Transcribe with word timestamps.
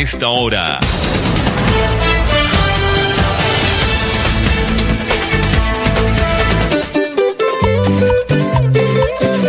Esta 0.00 0.28
hora. 0.30 0.80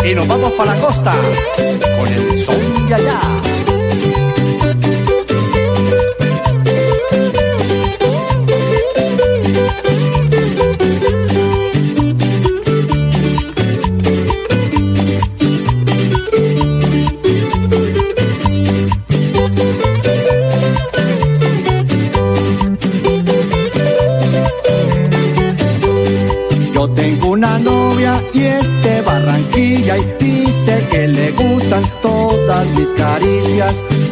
y 0.03 0.13
nos 0.13 0.27
vamos 0.27 0.51
para 0.53 0.75
la 0.75 0.81
costa 0.81 1.13
con 1.97 2.11
el 2.11 2.43
son 2.43 2.87
de 2.89 2.95
allá. 2.95 3.60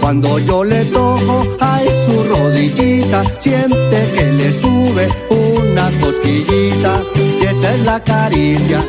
Cuando 0.10 0.40
yo 0.40 0.64
le 0.64 0.86
toco 0.86 1.46
a 1.60 1.80
su 1.84 2.24
rodillita, 2.24 3.24
siente 3.38 4.12
que 4.16 4.26
le 4.38 4.52
sube 4.60 5.08
una 5.30 5.92
cosquillita. 6.02 7.00
Y 7.40 7.46
esa 7.46 7.76
es 7.76 7.86
la 7.86 8.04
caricia 8.04 8.84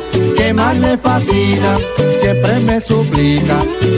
más 0.71 0.79
le 0.79 0.97
fascina. 0.97 1.77
Siempre 2.21 2.59
me 2.59 2.79
suplica 2.79 3.57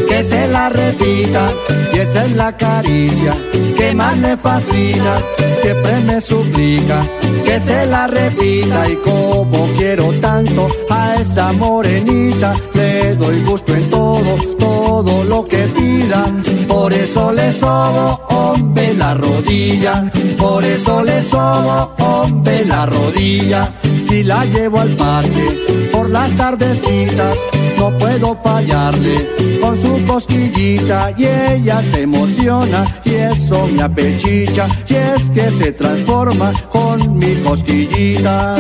que 0.10 0.24
se 0.24 0.48
la 0.48 0.70
repita. 0.70 1.52
Y 1.94 2.00
esa 2.00 2.26
es 2.26 2.32
la 2.36 2.56
caricia 2.58 3.34
que 3.78 3.94
más 3.94 4.18
le 4.18 4.38
fascina. 4.38 5.14
Siempre 5.62 6.00
me 6.06 6.22
suplica 6.22 7.04
que 7.46 7.60
se 7.60 7.86
la 7.86 8.08
repita. 8.08 8.90
Y 8.90 8.96
como 8.96 9.68
quiero 9.78 10.12
tanto 10.14 10.68
a 10.90 11.16
esa 11.16 11.52
morenita, 11.54 12.56
le 12.74 13.16
doy 13.16 13.42
gusto 13.44 13.74
en 13.74 13.90
todo, 13.90 14.36
todo 14.58 15.24
lo 15.26 15.44
que 15.46 15.64
pida. 15.76 16.26
Por 16.68 16.92
eso 16.94 17.32
le 17.32 17.52
sobo, 17.52 18.22
hombre, 18.30 18.94
la 18.96 19.14
rodilla. 19.14 20.12
Por 20.38 20.64
eso 20.64 21.04
le 21.04 21.22
sobo, 21.22 21.94
hombre, 22.00 22.66
la 22.66 22.86
rodilla. 22.86 23.72
Si 24.08 24.24
la 24.24 24.46
llevo 24.46 24.80
al 24.80 24.90
parque 24.90 25.92
las 26.14 26.32
tardecitas, 26.38 27.38
no 27.80 27.98
puedo 27.98 28.38
fallarle 28.44 29.16
con 29.60 29.76
su 29.82 30.06
cosquillita 30.06 31.12
y 31.18 31.26
ella 31.26 31.82
se 31.82 32.04
emociona 32.04 32.86
y 33.04 33.16
eso 33.16 33.68
me 33.76 33.82
apechicha 33.82 34.68
y 34.88 34.94
es 34.94 35.32
que 35.32 35.50
se 35.50 35.72
transforma 35.72 36.54
con 36.70 37.18
mi 37.18 37.34
cosquillita. 37.38 38.56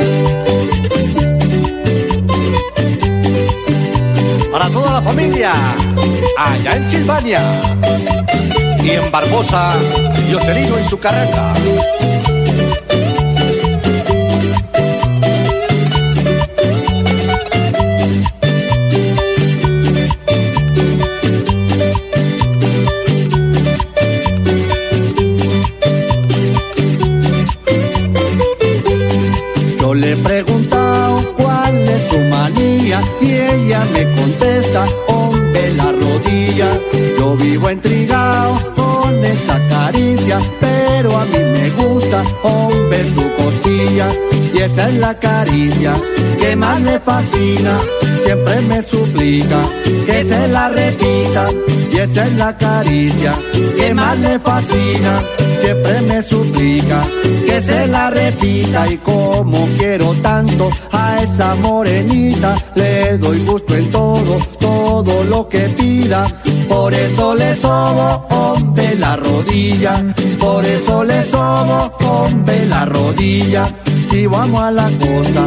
Para 4.52 4.70
toda 4.70 4.94
la 4.94 5.02
familia, 5.04 5.54
allá 6.36 6.76
en 6.76 6.90
Silvania 6.90 7.42
y 8.84 8.90
en 8.90 9.12
Barbosa, 9.12 9.74
Joselino 10.32 10.80
y 10.80 10.84
su 10.84 11.00
carreta. 11.00 11.54
Vivo 37.38 37.70
intrigado 37.72 38.54
con 38.76 39.26
esa 39.26 39.60
caricia, 39.68 40.40
pero 40.60 41.18
a 41.18 41.26
mí 41.26 41.38
me 41.38 41.70
gusta, 41.72 42.24
hombre, 42.44 43.04
su 43.14 43.44
costilla. 43.44 44.08
Y 44.54 44.60
esa 44.60 44.88
es 44.88 44.96
la 44.96 45.18
caricia 45.20 45.94
que 46.40 46.56
más 46.56 46.80
le 46.82 47.00
fascina, 47.00 47.80
siempre 48.24 48.62
me 48.62 48.82
suplica 48.82 49.60
que 50.06 50.26
se 50.26 50.48
la 50.50 50.70
repita. 50.70 51.50
Y 51.92 51.98
esa 51.98 52.26
es 52.26 52.34
la 52.36 52.56
caricia 52.58 53.34
que 53.76 53.94
más 53.94 54.18
le 54.20 54.40
fascina, 54.40 55.22
siempre 55.60 56.02
me 56.02 56.22
suplica 56.22 57.04
que 57.46 57.62
se 57.62 57.88
la 57.88 58.10
repita. 58.10 58.88
Y 58.90 58.98
como 58.98 59.66
quiero 59.78 60.14
tanto 60.22 60.70
a 61.04 61.24
esa 61.24 61.56
morenita, 61.56 62.56
le 62.76 63.18
doy 63.18 63.40
gusto 63.40 63.76
en 63.76 63.90
todo, 63.92 64.38
todo 64.60 65.24
lo 65.26 65.48
que 65.48 65.60
pida. 65.78 66.26
Por 66.70 66.94
eso 66.94 67.36
le 67.36 67.56
sobo, 67.56 68.26
hombre, 68.30 68.96
la 68.96 69.16
rodilla. 69.16 69.94
Por 70.40 70.66
eso 70.66 71.04
le 71.04 71.22
sobo, 71.24 71.92
hombre, 72.06 72.66
la 72.68 72.86
rodilla. 72.86 73.68
Si 74.10 74.28
vamos 74.28 74.62
a 74.62 74.72
la 74.72 74.90
costa 75.04 75.44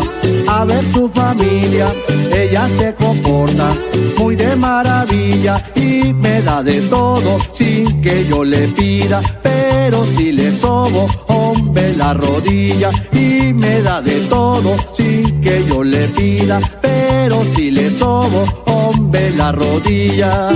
a 0.49 0.65
ver 0.65 0.85
su 0.93 1.09
familia, 1.09 1.87
ella 2.33 2.69
se 2.69 2.95
comporta 2.95 3.73
muy 4.19 4.35
de 4.35 4.57
maravilla 4.57 5.63
y 5.75 6.13
me 6.13 6.43
da 6.43 6.63
de 6.63 6.81
todo 6.83 7.39
sin 7.53 8.01
que 8.01 8.27
yo 8.27 8.43
le 8.45 8.67
pida. 8.69 9.21
Pero 9.43 10.05
si 10.05 10.33
le 10.33 10.51
sobo, 10.51 11.07
hombre, 11.29 11.95
la 11.97 12.13
rodilla 12.15 12.91
y 13.13 13.53
me 13.53 13.83
da 13.83 14.01
de 14.01 14.21
todo 14.23 14.75
sin 14.93 15.41
que 15.41 15.46
yo 15.69 15.85
le 15.85 16.09
pida. 16.09 16.61
Pero 16.81 17.43
si 17.55 17.71
le 17.71 17.89
sobo, 17.91 18.45
hombre, 18.67 19.31
la 19.33 19.53
rodilla. 19.53 20.49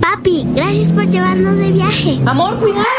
Papi, 0.00 0.46
gracias 0.54 0.92
por 0.92 1.10
llevarnos 1.10 1.58
de 1.58 1.72
viaje. 1.72 2.20
Amor, 2.26 2.58
cuidado. 2.58 2.93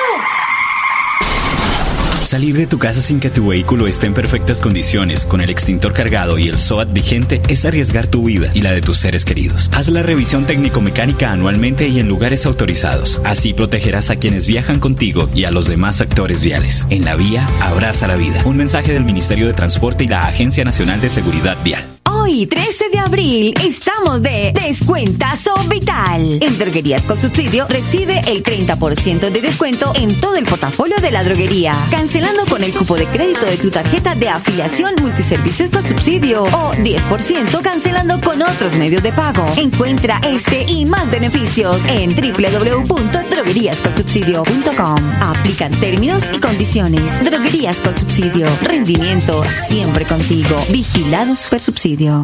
Salir 2.35 2.57
de 2.57 2.68
tu 2.68 2.78
casa 2.78 3.01
sin 3.01 3.22
que 3.22 3.29
tu 3.29 3.47
vehículo 3.47 3.88
esté 3.88 4.07
en 4.07 4.13
perfectas 4.13 4.59
condiciones, 4.59 5.23
con 5.23 5.40
el 5.40 5.50
extintor 5.50 5.94
cargado 5.94 6.38
y 6.38 6.50
el 6.50 6.57
SOAT 6.57 6.91
vigente, 6.91 7.41
es 7.47 7.63
arriesgar 7.63 8.08
tu 8.08 8.26
vida 8.26 8.52
y 8.53 8.61
la 8.61 8.73
de 8.73 8.82
tus 8.82 8.97
seres 8.97 9.23
queridos. 9.23 9.70
Haz 9.73 9.87
la 9.87 10.03
revisión 10.03 10.46
técnico-mecánica 10.46 11.32
anualmente 11.32 11.87
y 11.87 11.97
en 11.97 12.09
lugares 12.09 12.46
autorizados. 12.46 13.22
Así 13.23 13.53
protegerás 13.53 14.09
a 14.09 14.17
quienes 14.17 14.47
viajan 14.47 14.82
contigo 14.82 15.29
y 15.34 15.46
a 15.46 15.52
los 15.52 15.70
demás 15.70 16.02
actores 16.02 16.41
viales. 16.41 16.85
En 16.90 17.05
la 17.05 17.16
vía, 17.16 17.47
abraza 17.61 18.05
la 18.05 18.17
vida. 18.17 18.41
Un 18.43 18.58
mensaje 18.58 18.91
del 18.91 19.05
Ministerio 19.05 19.47
de 19.47 19.53
Transporte 19.53 20.03
y 20.03 20.09
la 20.09 20.28
Agencia 20.28 20.66
Nacional 20.66 20.99
de 20.99 21.11
Seguridad 21.11 21.55
Vial. 21.64 21.95
Hoy, 22.25 22.47
13 22.47 22.89
de 22.89 22.97
abril, 22.97 23.53
estamos 23.63 24.19
de 24.19 24.51
Descuentazo 24.51 25.53
Vital. 25.69 26.39
En 26.41 26.57
Droguerías 26.57 27.03
con 27.03 27.19
Subsidio 27.19 27.67
recibe 27.67 28.19
el 28.25 28.41
30% 28.41 29.29
de 29.29 29.41
descuento 29.41 29.91
en 29.93 30.19
todo 30.19 30.35
el 30.35 30.45
portafolio 30.45 30.97
de 30.97 31.11
la 31.11 31.23
droguería. 31.23 31.75
Cancelando 31.91 32.47
con 32.47 32.63
el 32.63 32.73
cupo 32.73 32.95
de 32.95 33.05
crédito 33.05 33.45
de 33.45 33.57
tu 33.57 33.69
tarjeta 33.69 34.16
de 34.16 34.29
afiliación 34.29 34.95
multiservicios 34.99 35.69
con 35.69 35.87
subsidio 35.87 36.45
o 36.45 36.73
10% 36.73 37.61
cancelando 37.61 38.19
con 38.22 38.41
otros 38.41 38.75
medios 38.75 39.03
de 39.03 39.11
pago. 39.11 39.45
Encuentra 39.55 40.19
este 40.23 40.66
y 40.67 40.85
más 40.85 41.11
beneficios 41.11 41.85
en 41.85 42.16
www.drogueríasconsubsidio.com. 42.16 45.11
Aplican 45.22 45.79
términos 45.79 46.31
y 46.33 46.39
condiciones. 46.39 47.23
Droguerías 47.23 47.81
con 47.81 47.93
Subsidio. 47.93 48.47
Rendimiento 48.63 49.43
siempre 49.67 50.05
contigo. 50.05 50.59
Vigilado 50.72 51.35
Super 51.35 51.59
Subsidio. 51.59 52.16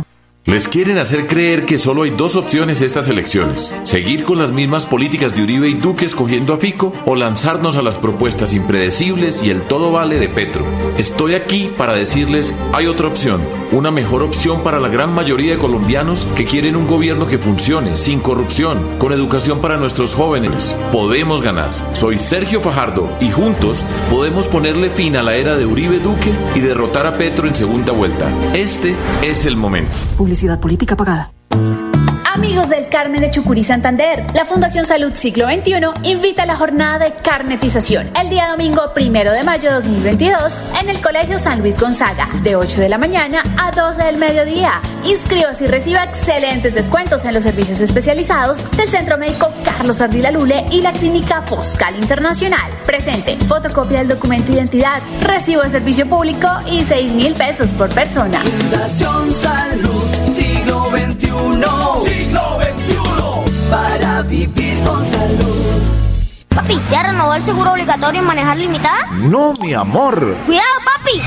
Les 0.45 0.67
quieren 0.67 0.97
hacer 0.97 1.27
creer 1.27 1.67
que 1.67 1.77
solo 1.77 2.01
hay 2.01 2.09
dos 2.09 2.35
opciones 2.35 2.81
estas 2.81 3.07
elecciones. 3.09 3.71
Seguir 3.83 4.23
con 4.23 4.39
las 4.39 4.51
mismas 4.51 4.87
políticas 4.87 5.35
de 5.35 5.43
Uribe 5.43 5.69
y 5.69 5.75
Duque 5.75 6.05
escogiendo 6.05 6.55
a 6.55 6.57
Fico 6.57 6.91
o 7.05 7.15
lanzarnos 7.15 7.75
a 7.77 7.83
las 7.83 7.99
propuestas 7.99 8.51
impredecibles 8.53 9.43
y 9.43 9.51
el 9.51 9.61
todo 9.61 9.91
vale 9.91 10.17
de 10.17 10.29
Petro. 10.29 10.65
Estoy 10.97 11.35
aquí 11.35 11.69
para 11.77 11.93
decirles 11.93 12.55
hay 12.73 12.87
otra 12.87 13.07
opción, 13.07 13.39
una 13.71 13.91
mejor 13.91 14.23
opción 14.23 14.63
para 14.63 14.79
la 14.79 14.87
gran 14.87 15.13
mayoría 15.13 15.51
de 15.51 15.57
colombianos 15.59 16.27
que 16.35 16.45
quieren 16.45 16.75
un 16.75 16.87
gobierno 16.87 17.27
que 17.27 17.37
funcione, 17.37 17.95
sin 17.95 18.19
corrupción, 18.19 18.97
con 18.97 19.13
educación 19.13 19.61
para 19.61 19.77
nuestros 19.77 20.15
jóvenes. 20.15 20.75
Podemos 20.91 21.43
ganar. 21.43 21.69
Soy 21.93 22.17
Sergio 22.17 22.61
Fajardo 22.61 23.07
y 23.21 23.29
juntos 23.29 23.85
podemos 24.09 24.47
ponerle 24.47 24.89
fin 24.89 25.17
a 25.17 25.23
la 25.23 25.35
era 25.35 25.55
de 25.55 25.67
Uribe 25.67 25.99
Duque 25.99 26.31
y 26.55 26.61
derrotar 26.61 27.05
a 27.05 27.15
Petro 27.15 27.47
en 27.47 27.53
segunda 27.53 27.93
vuelta. 27.93 28.27
Este 28.55 28.95
es 29.21 29.45
el 29.45 29.55
momento 29.55 29.91
publicidad 30.31 30.61
política 30.61 30.95
pagada. 30.95 31.29
Amigos 32.33 32.69
del 32.69 32.87
Carmen 32.87 33.19
de 33.19 33.29
Chucurí 33.29 33.63
Santander, 33.65 34.25
la 34.33 34.45
Fundación 34.45 34.85
Salud 34.85 35.13
Siglo 35.13 35.47
XXI 35.47 36.09
invita 36.09 36.43
a 36.43 36.45
la 36.45 36.55
jornada 36.55 36.97
de 36.97 37.11
carnetización 37.11 38.09
el 38.15 38.29
día 38.29 38.47
domingo 38.47 38.93
primero 38.93 39.33
de 39.33 39.43
mayo 39.43 39.67
de 39.67 39.75
2022 39.75 40.57
en 40.81 40.89
el 40.89 41.01
Colegio 41.01 41.37
San 41.37 41.59
Luis 41.59 41.77
Gonzaga, 41.77 42.29
de 42.41 42.55
8 42.55 42.79
de 42.79 42.87
la 42.87 42.97
mañana 42.97 43.43
a 43.57 43.71
12 43.71 44.05
del 44.05 44.15
mediodía. 44.15 44.79
Inscríbase 45.03 45.65
y 45.65 45.67
reciba 45.67 46.05
excelentes 46.05 46.73
descuentos 46.73 47.25
en 47.25 47.33
los 47.33 47.43
servicios 47.43 47.81
especializados 47.81 48.65
del 48.77 48.87
Centro 48.87 49.17
Médico 49.17 49.49
Carlos 49.65 49.99
Ardila 49.99 50.31
Lule 50.31 50.63
y 50.71 50.81
la 50.81 50.93
Clínica 50.93 51.41
Foscal 51.41 51.97
Internacional. 51.97 52.71
Presente, 52.85 53.35
fotocopia 53.45 53.99
del 53.99 54.07
documento 54.07 54.53
de 54.53 54.59
identidad, 54.59 55.01
recibo 55.21 55.63
de 55.63 55.69
servicio 55.69 56.07
público 56.07 56.47
y 56.65 56.83
6 56.83 57.13
mil 57.13 57.33
pesos 57.33 57.73
por 57.73 57.93
persona. 57.93 58.39
Fundación 58.39 59.33
Salud 59.33 60.20
XXI 61.33 62.01
siglo 62.03 62.59
XXI 62.59 63.69
para 63.69 64.21
vivir 64.23 64.83
con 64.83 65.05
salud. 65.05 65.81
Papi, 66.49 66.79
¿ya 66.91 67.03
renovó 67.03 67.33
el 67.33 67.43
seguro 67.43 67.71
obligatorio 67.71 68.21
y 68.21 68.25
manejar 68.25 68.57
limitada? 68.57 69.07
No, 69.13 69.53
mi 69.61 69.73
amor. 69.73 70.35
Cuidado, 70.45 70.67
papi. 70.83 71.21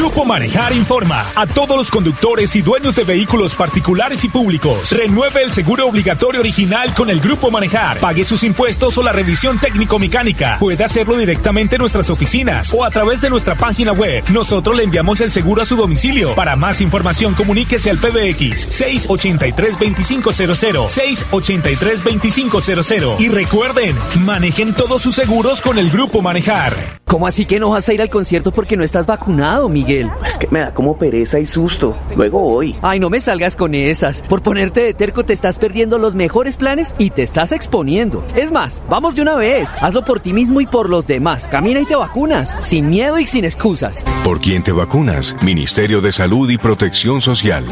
Grupo 0.00 0.24
Manejar 0.24 0.72
informa 0.72 1.26
a 1.34 1.46
todos 1.46 1.76
los 1.76 1.90
conductores 1.90 2.56
y 2.56 2.62
dueños 2.62 2.96
de 2.96 3.04
vehículos 3.04 3.54
particulares 3.54 4.24
y 4.24 4.28
públicos. 4.28 4.90
Renueve 4.92 5.42
el 5.42 5.52
seguro 5.52 5.86
obligatorio 5.86 6.40
original 6.40 6.94
con 6.94 7.10
el 7.10 7.20
Grupo 7.20 7.50
Manejar. 7.50 7.98
Pague 7.98 8.24
sus 8.24 8.42
impuestos 8.42 8.96
o 8.96 9.02
la 9.02 9.12
revisión 9.12 9.58
técnico-mecánica. 9.58 10.56
Puede 10.58 10.84
hacerlo 10.84 11.18
directamente 11.18 11.76
en 11.76 11.80
nuestras 11.80 12.08
oficinas 12.08 12.72
o 12.72 12.82
a 12.82 12.88
través 12.88 13.20
de 13.20 13.28
nuestra 13.28 13.56
página 13.56 13.92
web. 13.92 14.24
Nosotros 14.30 14.74
le 14.74 14.84
enviamos 14.84 15.20
el 15.20 15.30
seguro 15.30 15.60
a 15.60 15.66
su 15.66 15.76
domicilio. 15.76 16.34
Para 16.34 16.56
más 16.56 16.80
información, 16.80 17.34
comuníquese 17.34 17.90
al 17.90 17.98
PBX 17.98 18.80
683-2500. 18.80 20.88
683-2500. 21.30 23.20
Y 23.20 23.28
recuerden, 23.28 23.94
manejen 24.20 24.72
todos 24.72 25.02
sus 25.02 25.14
seguros 25.14 25.60
con 25.60 25.78
el 25.78 25.90
Grupo 25.90 26.22
Manejar. 26.22 27.02
¿Cómo 27.04 27.26
así 27.26 27.44
que 27.44 27.58
no 27.58 27.68
vas 27.68 27.86
a 27.86 27.92
ir 27.92 28.00
al 28.00 28.08
concierto 28.08 28.50
porque 28.50 28.78
no 28.78 28.84
estás 28.84 29.04
vacunado, 29.04 29.68
Miguel? 29.68 29.89
Es 30.24 30.38
que 30.38 30.46
me 30.52 30.60
da 30.60 30.72
como 30.72 30.96
pereza 30.96 31.40
y 31.40 31.46
susto. 31.46 31.96
Luego 32.14 32.40
voy. 32.40 32.76
Ay, 32.80 33.00
no 33.00 33.10
me 33.10 33.20
salgas 33.20 33.56
con 33.56 33.74
esas. 33.74 34.22
Por 34.22 34.40
ponerte 34.40 34.82
de 34.82 34.94
terco 34.94 35.24
te 35.24 35.32
estás 35.32 35.58
perdiendo 35.58 35.98
los 35.98 36.14
mejores 36.14 36.56
planes 36.56 36.94
y 36.98 37.10
te 37.10 37.24
estás 37.24 37.50
exponiendo. 37.50 38.24
Es 38.36 38.52
más, 38.52 38.84
vamos 38.88 39.16
de 39.16 39.22
una 39.22 39.34
vez. 39.34 39.74
Hazlo 39.80 40.04
por 40.04 40.20
ti 40.20 40.32
mismo 40.32 40.60
y 40.60 40.66
por 40.66 40.88
los 40.88 41.08
demás. 41.08 41.48
Camina 41.48 41.80
y 41.80 41.86
te 41.86 41.96
vacunas. 41.96 42.56
Sin 42.62 42.88
miedo 42.88 43.18
y 43.18 43.26
sin 43.26 43.44
excusas. 43.44 44.04
Por 44.22 44.40
quien 44.40 44.62
te 44.62 44.70
vacunas. 44.70 45.34
Ministerio 45.42 46.00
de 46.00 46.12
Salud 46.12 46.48
y 46.50 46.58
Protección 46.58 47.20
Social. 47.20 47.64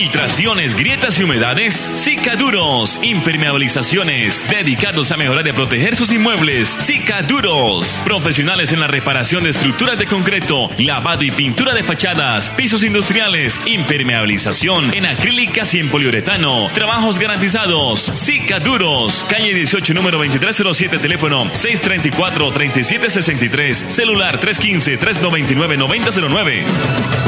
Filtraciones, 0.00 0.74
grietas 0.74 1.20
y 1.20 1.24
humedades, 1.24 1.74
Cicaduros. 1.74 2.98
Impermeabilizaciones, 3.02 4.42
dedicados 4.48 5.12
a 5.12 5.18
mejorar 5.18 5.46
y 5.46 5.52
proteger 5.52 5.94
sus 5.94 6.10
inmuebles. 6.10 6.70
Cicaduros. 6.70 8.00
Profesionales 8.02 8.72
en 8.72 8.80
la 8.80 8.86
reparación 8.86 9.44
de 9.44 9.50
estructuras 9.50 9.98
de 9.98 10.06
concreto, 10.06 10.70
lavado 10.78 11.22
y 11.22 11.30
pintura 11.30 11.74
de 11.74 11.82
fachadas, 11.82 12.48
pisos 12.48 12.82
industriales, 12.82 13.60
impermeabilización 13.66 14.94
en 14.94 15.04
acrílicas 15.04 15.74
y 15.74 15.80
en 15.80 15.90
poliuretano. 15.90 16.70
Trabajos 16.72 17.18
garantizados. 17.18 18.00
Cicaduros. 18.00 19.26
Calle 19.28 19.52
18, 19.52 19.92
número 19.92 20.16
2307, 20.16 20.98
teléfono 20.98 21.44
634-3763, 21.52 23.74
celular 23.74 24.40
315-399-9009. 24.40 27.19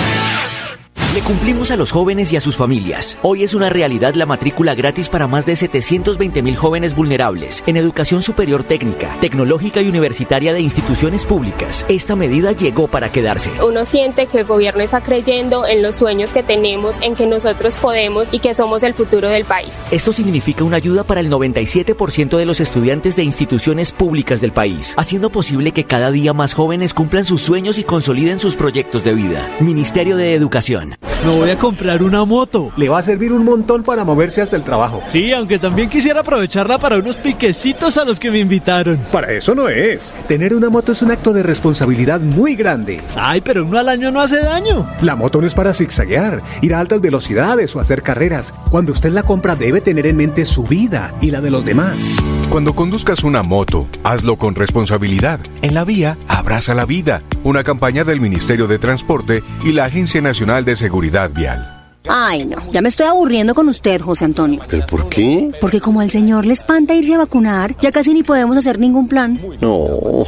Le 1.15 1.21
cumplimos 1.21 1.71
a 1.71 1.77
los 1.77 1.91
jóvenes 1.91 2.33
y 2.33 2.37
a 2.37 2.41
sus 2.41 2.57
familias. 2.57 3.19
Hoy 3.21 3.45
es 3.45 3.53
una 3.53 3.69
realidad 3.69 4.15
la 4.15 4.25
matrícula 4.25 4.75
gratis 4.75 5.11
para 5.11 5.27
más 5.27 5.45
de 5.45 5.57
720 5.57 6.41
mil 6.41 6.57
jóvenes 6.57 6.95
vulnerables 6.95 7.63
en 7.67 7.77
educación 7.77 8.23
superior 8.23 8.65
técnica, 8.65 9.15
tecnológica 9.21 9.83
y 9.83 9.91
universitaria 9.91 10.55
de 10.55 10.63
instituciones 10.63 11.27
públicas. 11.27 11.85
Esta 11.91 12.17
medida 12.17 12.53
llegó 12.53 12.89
para 12.89 13.13
quedarse. 13.13 13.51
Uno 13.63 13.85
siente 13.85 14.25
que 14.25 14.39
el 14.39 14.47
gobierno 14.47 14.81
está 14.81 15.03
creyendo 15.03 15.67
en 15.67 15.83
los 15.83 15.97
sueños 15.97 16.33
que 16.33 16.43
tenemos, 16.43 16.99
en 17.03 17.15
que 17.15 17.27
nosotros 17.27 17.77
podemos 17.77 18.33
y 18.33 18.39
que 18.39 18.55
somos 18.55 18.83
el 18.83 18.95
futuro 18.95 19.29
del 19.29 19.45
país. 19.45 19.85
Esto 19.91 20.15
significa 20.15 20.65
una 20.65 20.79
ayuda 20.79 21.05
para 21.05 21.21
el 21.21 21.31
97% 21.31 22.39
de 22.39 22.47
los 22.47 22.59
estudiantes 22.59 23.17
de 23.17 23.25
instituciones 23.25 23.93
públicas 23.93 24.41
del 24.41 24.53
país, 24.53 24.95
haciendo 24.97 25.29
posible 25.29 25.73
que 25.73 25.85
cada 25.85 26.11
día 26.11 26.33
más 26.33 26.55
jóvenes 26.55 26.95
cumplan 26.95 27.27
sus 27.27 27.43
sueños 27.43 27.77
y 27.77 27.85
consoliden 27.85 28.39
sus 28.39 28.57
proyectos 28.57 29.05
de 29.05 29.13
vida. 29.13 29.55
Ministerio 29.61 30.17
de 30.17 30.33
Educación. 30.33 30.97
Me 31.25 31.31
voy 31.31 31.51
a 31.51 31.59
comprar 31.59 32.03
una 32.03 32.25
moto. 32.25 32.73
Le 32.77 32.89
va 32.89 32.99
a 32.99 33.03
servir 33.03 33.33
un 33.33 33.45
montón 33.45 33.85
para 33.85 34.05
moverse 34.05 34.43
hasta 34.43 34.57
el 34.57 34.65
trabajo. 34.65 35.03
Sí, 35.09 35.33
aunque 35.33 35.59
también 35.59 35.89
quisiera 35.89 36.21
aprovecharla 36.21 36.79
para 36.79 36.99
unos 36.99 37.15
piquecitos 37.17 37.97
a 37.97 38.05
los 38.05 38.19
que 38.19 38.31
me 38.31 38.41
invitaron. 38.41 38.99
Para 39.13 39.31
eso 39.33 39.55
no 39.55 39.69
es. 39.69 40.13
Tener 40.27 40.53
una 40.55 40.69
moto 40.69 40.91
es 40.91 41.01
un 41.01 41.13
acto 41.13 41.33
de 41.33 41.45
responsabilidad 41.45 42.21
muy 42.21 42.57
grande. 42.57 43.01
Ay, 43.17 43.41
pero 43.41 43.65
uno 43.65 43.79
al 43.79 43.89
año 43.89 44.11
no 44.11 44.21
hace 44.21 44.43
daño. 44.43 44.91
La 45.01 45.15
moto 45.15 45.41
no 45.41 45.47
es 45.47 45.55
para 45.55 45.73
zigzaguear, 45.75 46.43
ir 46.61 46.75
a 46.75 46.81
altas 46.81 47.01
velocidades 47.01 47.75
o 47.77 47.81
hacer 47.81 48.03
carreras. 48.03 48.53
Cuando 48.71 48.91
usted 48.91 49.13
la 49.13 49.23
compra 49.23 49.55
debe 49.55 49.81
tener 49.81 50.07
en 50.09 50.17
mente 50.17 50.45
su 50.45 50.65
vida 50.65 51.15
y 51.21 51.31
la 51.31 51.41
de 51.41 51.51
los 51.51 51.65
demás. 51.65 52.17
Cuando 52.53 52.75
conduzcas 52.75 53.25
una 53.25 53.43
moto, 53.43 53.89
hazlo 54.05 54.37
con 54.37 54.55
responsabilidad. 54.55 55.41
En 55.63 55.73
la 55.73 55.85
vía, 55.85 56.19
abraza 56.29 56.75
la 56.75 56.85
vida. 56.85 57.23
Una 57.45 57.65
campaña 57.65 58.05
del 58.05 58.21
Ministerio 58.21 58.67
de 58.67 58.79
Transporte 58.79 59.43
y 59.65 59.73
la 59.73 59.87
Agencia 59.87 60.21
Nacional 60.21 60.63
de 60.67 60.77
Seguridad 60.77 61.31
Vial. 61.31 61.79
Ay, 62.07 62.45
no, 62.45 62.59
ya 62.71 62.83
me 62.83 62.91
estoy 62.91 63.07
aburriendo 63.07 63.55
con 63.55 63.69
usted, 63.69 64.03
José 64.03 64.27
Antonio. 64.27 64.61
¿Pero 64.69 64.85
por 64.85 65.09
qué? 65.09 65.51
Porque 65.63 65.81
como 65.81 66.03
al 66.03 66.11
señor 66.11 66.45
le 66.45 66.53
espanta 66.53 66.95
irse 66.95 67.15
a 67.15 67.19
vacunar, 67.19 67.75
ya 67.81 67.91
casi 67.91 68.13
ni 68.13 68.23
podemos 68.23 68.55
hacer 68.59 68.79
ningún 68.79 69.09
plan. 69.09 69.41
No, 69.63 70.27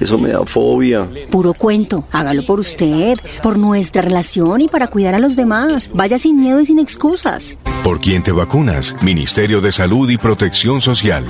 eso 0.00 0.16
me 0.16 0.30
da 0.30 0.46
fobia. 0.46 1.06
Puro 1.28 1.52
cuento, 1.52 2.06
hágalo 2.12 2.46
por 2.46 2.60
usted, 2.60 3.18
por 3.42 3.58
nuestra 3.58 4.00
relación 4.00 4.62
y 4.62 4.68
para 4.68 4.86
cuidar 4.86 5.14
a 5.14 5.18
los 5.18 5.36
demás. 5.36 5.90
Vaya 5.92 6.18
sin 6.18 6.40
miedo 6.40 6.60
y 6.60 6.64
sin 6.64 6.78
excusas. 6.78 7.58
Por 7.84 8.00
quien 8.00 8.22
te 8.22 8.32
vacunas, 8.32 8.96
Ministerio 9.02 9.60
de 9.60 9.72
Salud 9.72 10.08
y 10.08 10.16
Protección 10.16 10.80
Social. 10.80 11.26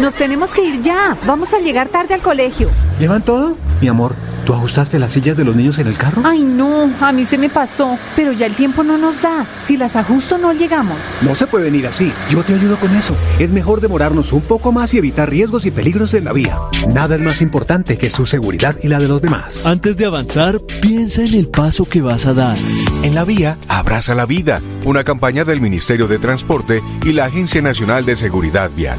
Nos 0.00 0.14
tenemos 0.14 0.52
que 0.52 0.64
ir 0.64 0.80
ya. 0.82 1.16
Vamos 1.26 1.52
a 1.54 1.58
llegar 1.58 1.88
tarde 1.88 2.14
al 2.14 2.22
colegio. 2.22 2.68
¿Llevan 2.98 3.22
todo? 3.22 3.56
Mi 3.80 3.88
amor, 3.88 4.14
¿tú 4.46 4.54
ajustaste 4.54 4.98
las 4.98 5.12
sillas 5.12 5.36
de 5.36 5.44
los 5.44 5.54
niños 5.54 5.78
en 5.78 5.86
el 5.86 5.98
carro? 5.98 6.22
Ay, 6.24 6.42
no, 6.44 6.90
a 7.00 7.12
mí 7.12 7.26
se 7.26 7.36
me 7.36 7.50
pasó, 7.50 7.98
pero 8.14 8.32
ya 8.32 8.46
el 8.46 8.54
tiempo 8.54 8.82
no 8.82 8.96
nos 8.96 9.20
da. 9.20 9.44
Si 9.62 9.76
las 9.76 9.96
ajusto 9.96 10.38
no 10.38 10.54
llegamos. 10.54 10.96
No 11.20 11.34
se 11.34 11.46
pueden 11.46 11.74
ir 11.74 11.86
así. 11.86 12.10
Yo 12.30 12.42
te 12.42 12.54
ayudo 12.54 12.76
con 12.76 12.94
eso. 12.96 13.14
Es 13.38 13.52
mejor 13.52 13.82
demorarnos 13.82 14.32
un 14.32 14.40
poco 14.40 14.72
más 14.72 14.94
y 14.94 14.98
evitar 14.98 15.28
riesgos 15.28 15.66
y 15.66 15.70
peligros 15.70 16.14
en 16.14 16.24
la 16.24 16.32
vía. 16.32 16.58
Nada 16.88 17.16
es 17.16 17.20
más 17.20 17.42
importante 17.42 17.98
que 17.98 18.10
su 18.10 18.24
seguridad 18.24 18.76
y 18.82 18.88
la 18.88 18.98
de 18.98 19.08
los 19.08 19.20
demás. 19.20 19.66
Antes 19.66 19.98
de 19.98 20.06
avanzar, 20.06 20.60
piensa 20.80 21.22
en 21.22 21.34
el 21.34 21.48
paso 21.48 21.84
que 21.84 22.00
vas 22.00 22.24
a 22.24 22.32
dar. 22.32 22.56
En 23.02 23.14
la 23.14 23.24
vía, 23.24 23.58
abraza 23.68 24.14
la 24.14 24.24
vida. 24.24 24.62
Una 24.84 25.04
campaña 25.04 25.44
del 25.44 25.60
Ministerio 25.60 26.06
de 26.06 26.18
Transporte 26.18 26.82
y 27.04 27.12
la 27.12 27.26
Agencia 27.26 27.60
Nacional 27.60 28.06
de 28.06 28.16
Seguridad 28.16 28.70
Vial. 28.74 28.98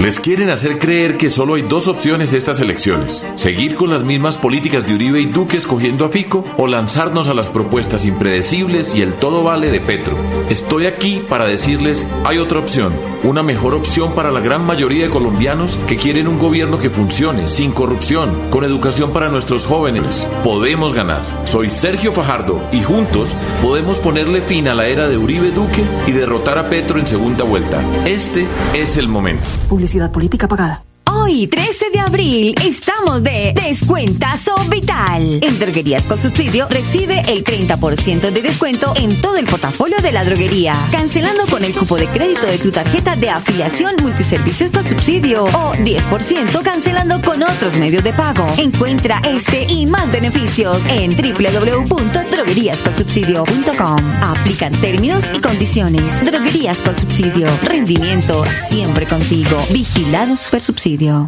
Les 0.00 0.18
quieren 0.18 0.48
hacer 0.48 0.78
creer 0.78 1.18
que 1.18 1.28
solo 1.28 1.56
hay 1.56 1.62
dos 1.62 1.86
opciones 1.86 2.32
estas 2.32 2.58
elecciones. 2.60 3.22
Seguir 3.34 3.74
con 3.74 3.90
las 3.90 4.02
mismas 4.02 4.38
políticas 4.38 4.86
de 4.86 4.94
Uribe 4.94 5.20
y 5.20 5.26
Duque 5.26 5.58
escogiendo 5.58 6.06
a 6.06 6.08
Fico 6.08 6.42
o 6.56 6.66
lanzarnos 6.66 7.28
a 7.28 7.34
las 7.34 7.50
propuestas 7.50 8.06
impredecibles 8.06 8.94
y 8.94 9.02
el 9.02 9.12
todo 9.12 9.42
vale 9.42 9.70
de 9.70 9.78
Petro. 9.78 10.16
Estoy 10.48 10.86
aquí 10.86 11.22
para 11.28 11.46
decirles 11.46 12.06
hay 12.24 12.38
otra 12.38 12.60
opción, 12.60 12.94
una 13.24 13.42
mejor 13.42 13.74
opción 13.74 14.14
para 14.14 14.30
la 14.30 14.40
gran 14.40 14.64
mayoría 14.64 15.04
de 15.04 15.10
colombianos 15.10 15.78
que 15.86 15.98
quieren 15.98 16.28
un 16.28 16.38
gobierno 16.38 16.80
que 16.80 16.88
funcione, 16.88 17.46
sin 17.46 17.70
corrupción, 17.70 18.48
con 18.48 18.64
educación 18.64 19.12
para 19.12 19.28
nuestros 19.28 19.66
jóvenes. 19.66 20.26
Podemos 20.42 20.94
ganar. 20.94 21.20
Soy 21.44 21.68
Sergio 21.68 22.14
Fajardo 22.14 22.58
y 22.72 22.82
juntos 22.82 23.36
podemos 23.60 23.98
ponerle 23.98 24.40
fin 24.40 24.66
a 24.68 24.74
la 24.74 24.86
era 24.86 25.08
de 25.08 25.18
Uribe 25.18 25.50
Duque 25.50 25.84
y 26.06 26.12
derrotar 26.12 26.56
a 26.56 26.70
Petro 26.70 26.98
en 26.98 27.06
segunda 27.06 27.44
vuelta. 27.44 27.82
Este 28.06 28.46
es 28.72 28.96
el 28.96 29.06
momento. 29.06 29.44
Publicidad 29.90 30.12
política 30.12 30.46
pagada. 30.46 30.89
Hoy, 31.30 31.46
13 31.46 31.90
de 31.90 32.00
abril, 32.00 32.56
estamos 32.60 33.22
de 33.22 33.52
Descuentazo 33.54 34.52
Vital. 34.68 35.38
En 35.42 35.60
Droguerías 35.60 36.04
con 36.04 36.20
Subsidio 36.20 36.66
recibe 36.68 37.22
el 37.28 37.44
30% 37.44 38.32
de 38.32 38.42
descuento 38.42 38.92
en 38.96 39.22
todo 39.22 39.36
el 39.36 39.44
portafolio 39.44 39.98
de 39.98 40.10
la 40.10 40.24
droguería. 40.24 40.74
Cancelando 40.90 41.46
con 41.46 41.64
el 41.64 41.72
cupo 41.72 41.98
de 41.98 42.08
crédito 42.08 42.48
de 42.48 42.58
tu 42.58 42.72
tarjeta 42.72 43.14
de 43.14 43.30
afiliación 43.30 43.94
multiservicios 44.02 44.72
con 44.72 44.84
subsidio 44.84 45.44
o 45.44 45.72
10% 45.74 46.62
cancelando 46.64 47.22
con 47.22 47.44
otros 47.44 47.76
medios 47.76 48.02
de 48.02 48.12
pago. 48.12 48.44
Encuentra 48.58 49.22
este 49.24 49.66
y 49.68 49.86
más 49.86 50.10
beneficios 50.10 50.84
en 50.88 51.16
www.drogueríasconsubsidio.com. 51.16 53.98
Aplican 54.20 54.72
términos 54.80 55.30
y 55.32 55.38
condiciones. 55.38 56.24
Droguerías 56.24 56.82
con 56.82 56.98
subsidio. 56.98 57.46
Rendimiento 57.62 58.44
siempre 58.68 59.06
contigo. 59.06 59.64
Vigilado 59.70 60.36
Supersubsidio. 60.36 61.19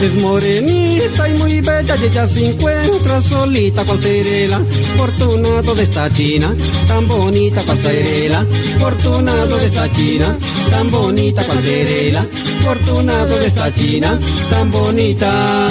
Es 0.00 0.14
morenita 0.14 1.28
y 1.28 1.34
muy 1.34 1.60
bella 1.60 1.96
y 1.96 2.04
ella 2.04 2.24
se 2.24 2.50
encuentra 2.50 3.20
solita 3.20 3.84
con 3.84 4.00
Cerela. 4.00 4.60
Fortunado 4.96 5.74
de 5.74 5.82
esta 5.82 6.08
china, 6.08 6.54
tan 6.86 7.08
bonita 7.08 7.60
con 7.62 7.76
Cerela. 7.76 8.46
Fortunado 8.78 9.56
de 9.56 9.66
esta 9.66 9.90
china, 9.90 10.38
tan 10.70 10.88
bonita 10.92 11.44
con 11.44 11.60
Cerela. 11.60 12.24
Fortunado 12.62 13.38
de 13.38 13.46
esta 13.46 13.74
china, 13.74 14.16
tan 14.50 14.70
bonita. 14.70 15.68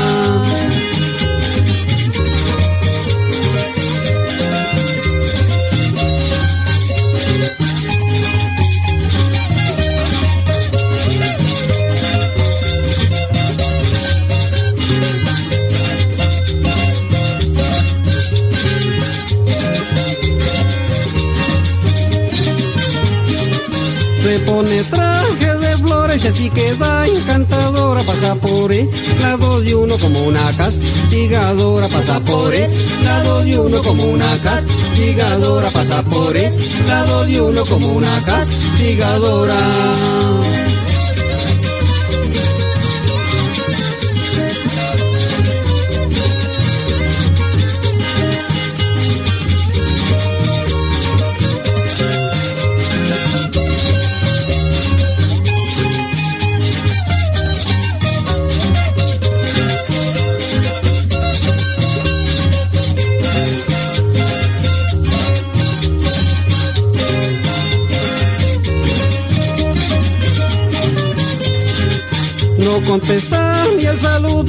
Queda 26.67 27.07
encantadora, 27.07 28.01
pasa 28.03 28.35
por 28.35 28.71
el 28.71 28.89
lado 29.21 29.61
de 29.61 29.75
uno 29.75 29.97
como 29.97 30.21
una 30.23 30.51
castigadora, 30.57 31.87
pasa 31.87 32.19
por 32.19 32.53
el 32.53 32.69
lado 33.03 33.43
de 33.43 33.59
uno 33.59 33.81
como 33.81 34.03
una 34.05 34.37
castigadora, 34.43 35.69
pasa 35.69 36.03
por 36.03 36.35
el 36.35 36.53
lado 36.87 37.25
de 37.25 37.41
uno 37.41 37.65
como 37.65 37.93
una 37.93 38.23
castigadora. 38.25 39.55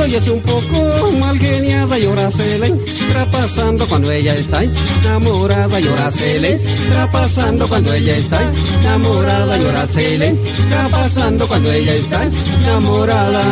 Y 0.06 0.14
es 0.14 0.28
un 0.28 0.40
poco 0.42 1.12
mal 1.20 1.38
geniada 1.38 1.98
y 1.98 2.04
ahora 2.06 2.30
pasando 3.26 3.86
cuando 3.86 4.10
ella 4.10 4.34
está 4.34 4.62
enamorada 4.62 5.80
y 5.80 5.86
ahora 5.86 6.10
pasando 7.10 7.68
cuando 7.68 7.92
ella 7.92 8.16
está 8.16 8.40
enamorada 8.82 9.58
y 9.58 9.64
ahora 9.64 9.86
pasando 10.88 11.46
cuando 11.48 11.72
ella 11.72 11.94
está 11.94 12.22
enamorada. 12.62 13.42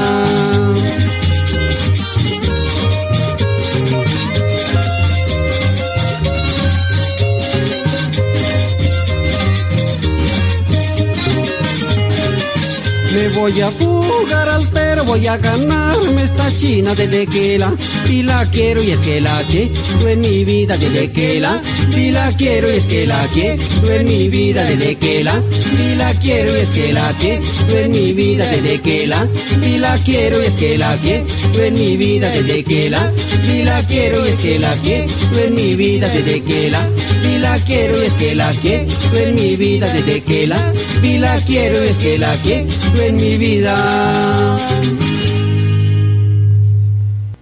Me 13.17 13.29
voy 13.29 13.59
a 13.63 13.71
jugar 13.71 14.47
al 14.47 14.69
pero 14.75 15.03
voy 15.07 15.27
a 15.27 15.39
ganarme 15.39 16.23
esta 16.23 16.55
china 16.55 16.95
de 16.95 17.09
tequila. 17.09 17.75
Y 18.11 18.23
la 18.23 18.45
quiero 18.51 18.83
y 18.83 18.91
es 18.91 19.01
que 19.01 19.23
la 19.23 19.43
quiero 19.51 19.73
en 20.07 20.21
mi 20.21 20.45
vida 20.45 20.77
de 20.77 20.87
tequila. 20.91 21.63
Y 21.97 22.11
la 22.11 22.31
quiero 22.37 22.71
y 22.71 22.77
es 22.77 22.85
que 22.85 23.07
la 23.07 23.27
quiero 23.33 23.63
en 23.91 24.05
mi 24.05 24.29
vida 24.29 24.65
de 24.65 24.77
tequila. 24.77 25.43
Y 25.79 25.95
la 25.95 26.13
quiero 26.13 26.59
y 26.59 26.61
es 26.61 26.71
que 26.71 26.93
la 26.93 27.11
quiero 27.19 27.43
en 27.75 27.91
mi 27.91 28.13
vida 28.13 28.51
de 28.51 28.59
tequila. 28.59 29.27
Y 29.63 29.79
la 29.79 29.97
quiero 30.05 30.43
y 30.43 30.47
es 30.47 30.55
que 30.55 30.77
la 30.77 30.95
quiero 30.99 31.25
en 31.59 31.73
mi 31.73 31.97
vida 31.97 32.29
de 32.29 32.43
tequila. 32.43 33.13
Y 33.51 33.63
la 33.63 33.83
quiero 33.85 34.27
y 34.27 34.29
es 34.29 34.37
que 34.37 34.59
la 34.59 34.77
quiero 34.83 35.09
en 35.43 35.55
mi 35.55 35.75
vida 35.75 36.07
de 36.11 36.23
tequila. 36.23 36.91
Y 37.25 37.39
la 37.39 37.59
quiero 37.61 38.03
y 38.03 38.07
es 38.07 38.13
que 38.13 38.35
la 38.35 38.53
quiero 38.61 38.85
en 39.17 39.35
mi 39.35 39.57
vida 39.57 39.91
de 39.91 40.03
tequila. 40.03 40.73
Y 41.03 41.19
la 41.19 41.39
quiero 41.41 41.83
y 41.83 41.89
es 41.89 41.99
que 41.99 42.19
la 42.19 42.35
quiero 42.43 42.67
en 43.07 43.17
mi 43.17 43.37
vida. 43.39 44.57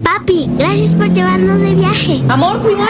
Papi, 0.02 0.48
gracias 0.58 0.92
por 0.92 1.12
llevarnos 1.12 1.60
de 1.60 1.74
viaje. 1.74 2.22
Amor, 2.28 2.60
cuidado. 2.60 2.88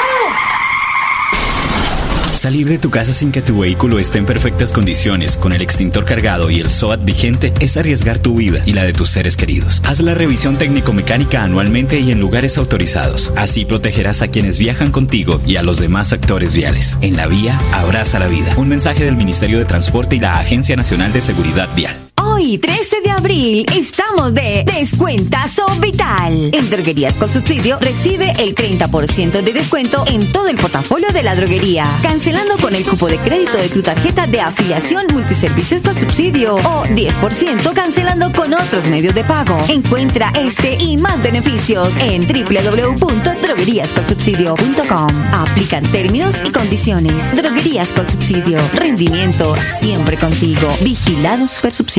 Salir 2.33 2.69
de 2.69 2.79
tu 2.79 2.91
casa 2.91 3.15
sin 3.15 3.33
que 3.33 3.41
tu 3.41 3.61
vehículo 3.61 3.99
esté 3.99 4.19
en 4.19 4.27
perfectas 4.27 4.71
condiciones, 4.71 5.39
con 5.39 5.55
el 5.55 5.63
extintor 5.63 6.05
cargado 6.05 6.51
y 6.51 6.61
el 6.61 6.69
SOAT 6.69 7.03
vigente, 7.03 7.55
es 7.59 7.79
arriesgar 7.79 8.19
tu 8.19 8.35
vida 8.35 8.63
y 8.67 8.75
la 8.75 8.85
de 8.85 8.93
tus 8.93 9.09
seres 9.09 9.39
queridos. 9.39 9.81
Haz 9.87 10.01
la 10.01 10.13
revisión 10.13 10.59
técnico-mecánica 10.59 11.43
anualmente 11.43 12.01
y 12.01 12.11
en 12.11 12.21
lugares 12.21 12.59
autorizados. 12.59 13.33
Así 13.37 13.65
protegerás 13.65 14.21
a 14.21 14.29
quienes 14.29 14.59
viajan 14.59 14.91
contigo 14.91 15.41
y 15.47 15.57
a 15.57 15.63
los 15.63 15.79
demás 15.79 16.13
actores 16.13 16.53
viales. 16.53 16.99
En 17.01 17.17
la 17.17 17.29
vía, 17.29 17.59
abraza 17.73 18.19
la 18.19 18.27
vida. 18.27 18.55
Un 18.59 18.69
mensaje 18.69 19.05
del 19.05 19.17
Ministerio 19.17 19.59
de 19.59 19.65
Transporte 19.65 20.17
y 20.17 20.21
la 20.21 20.39
Agencia 20.39 20.77
Nacional 20.77 21.15
de 21.15 21.23
Seguridad 21.23 21.71
Vial. 21.75 22.04
Hoy, 22.23 22.59
13 22.59 23.01
de 23.03 23.11
abril, 23.11 23.67
estamos 23.75 24.33
de 24.35 24.65
Descuentazo 24.65 25.67
Vital. 25.81 26.51
En 26.53 26.71
Droguerías 26.71 27.17
con 27.17 27.29
Subsidio 27.31 27.79
recibe 27.81 28.33
el 28.39 28.55
30% 28.55 29.43
de 29.43 29.53
descuento 29.53 30.05
en 30.07 30.31
todo 30.33 30.47
el 30.49 30.57
portafolio 30.57 31.09
de 31.13 31.23
la 31.23 31.35
droguería. 31.35 31.87
Cancelando 32.03 32.57
con 32.59 32.75
el 32.75 32.83
cupo 32.85 33.09
de 33.09 33.19
crédito 33.19 33.59
de 33.59 33.69
tu 33.69 33.83
tarjeta 33.83 34.27
de 34.27 34.41
afiliación 34.41 35.05
multiservicios 35.13 35.83
con 35.83 35.95
subsidio 35.97 36.55
o 36.57 36.85
10% 36.85 37.73
cancelando 37.73 38.33
con 38.33 38.53
otros 38.55 38.89
medios 38.89 39.15
de 39.15 39.23
pago. 39.25 39.57
Encuentra 39.69 40.33
este 40.35 40.77
y 40.81 40.97
más 40.97 41.23
beneficios 41.23 41.97
en 41.99 42.27
www.drogueríasconsubsidio.com. 42.27 45.11
Aplican 45.33 45.85
términos 45.93 46.43
y 46.45 46.51
condiciones. 46.51 47.37
Droguerías 47.37 47.93
con 47.93 48.11
Subsidio. 48.11 48.59
Rendimiento 48.75 49.55
siempre 49.79 50.17
contigo. 50.17 50.75
Vigilado 50.83 51.47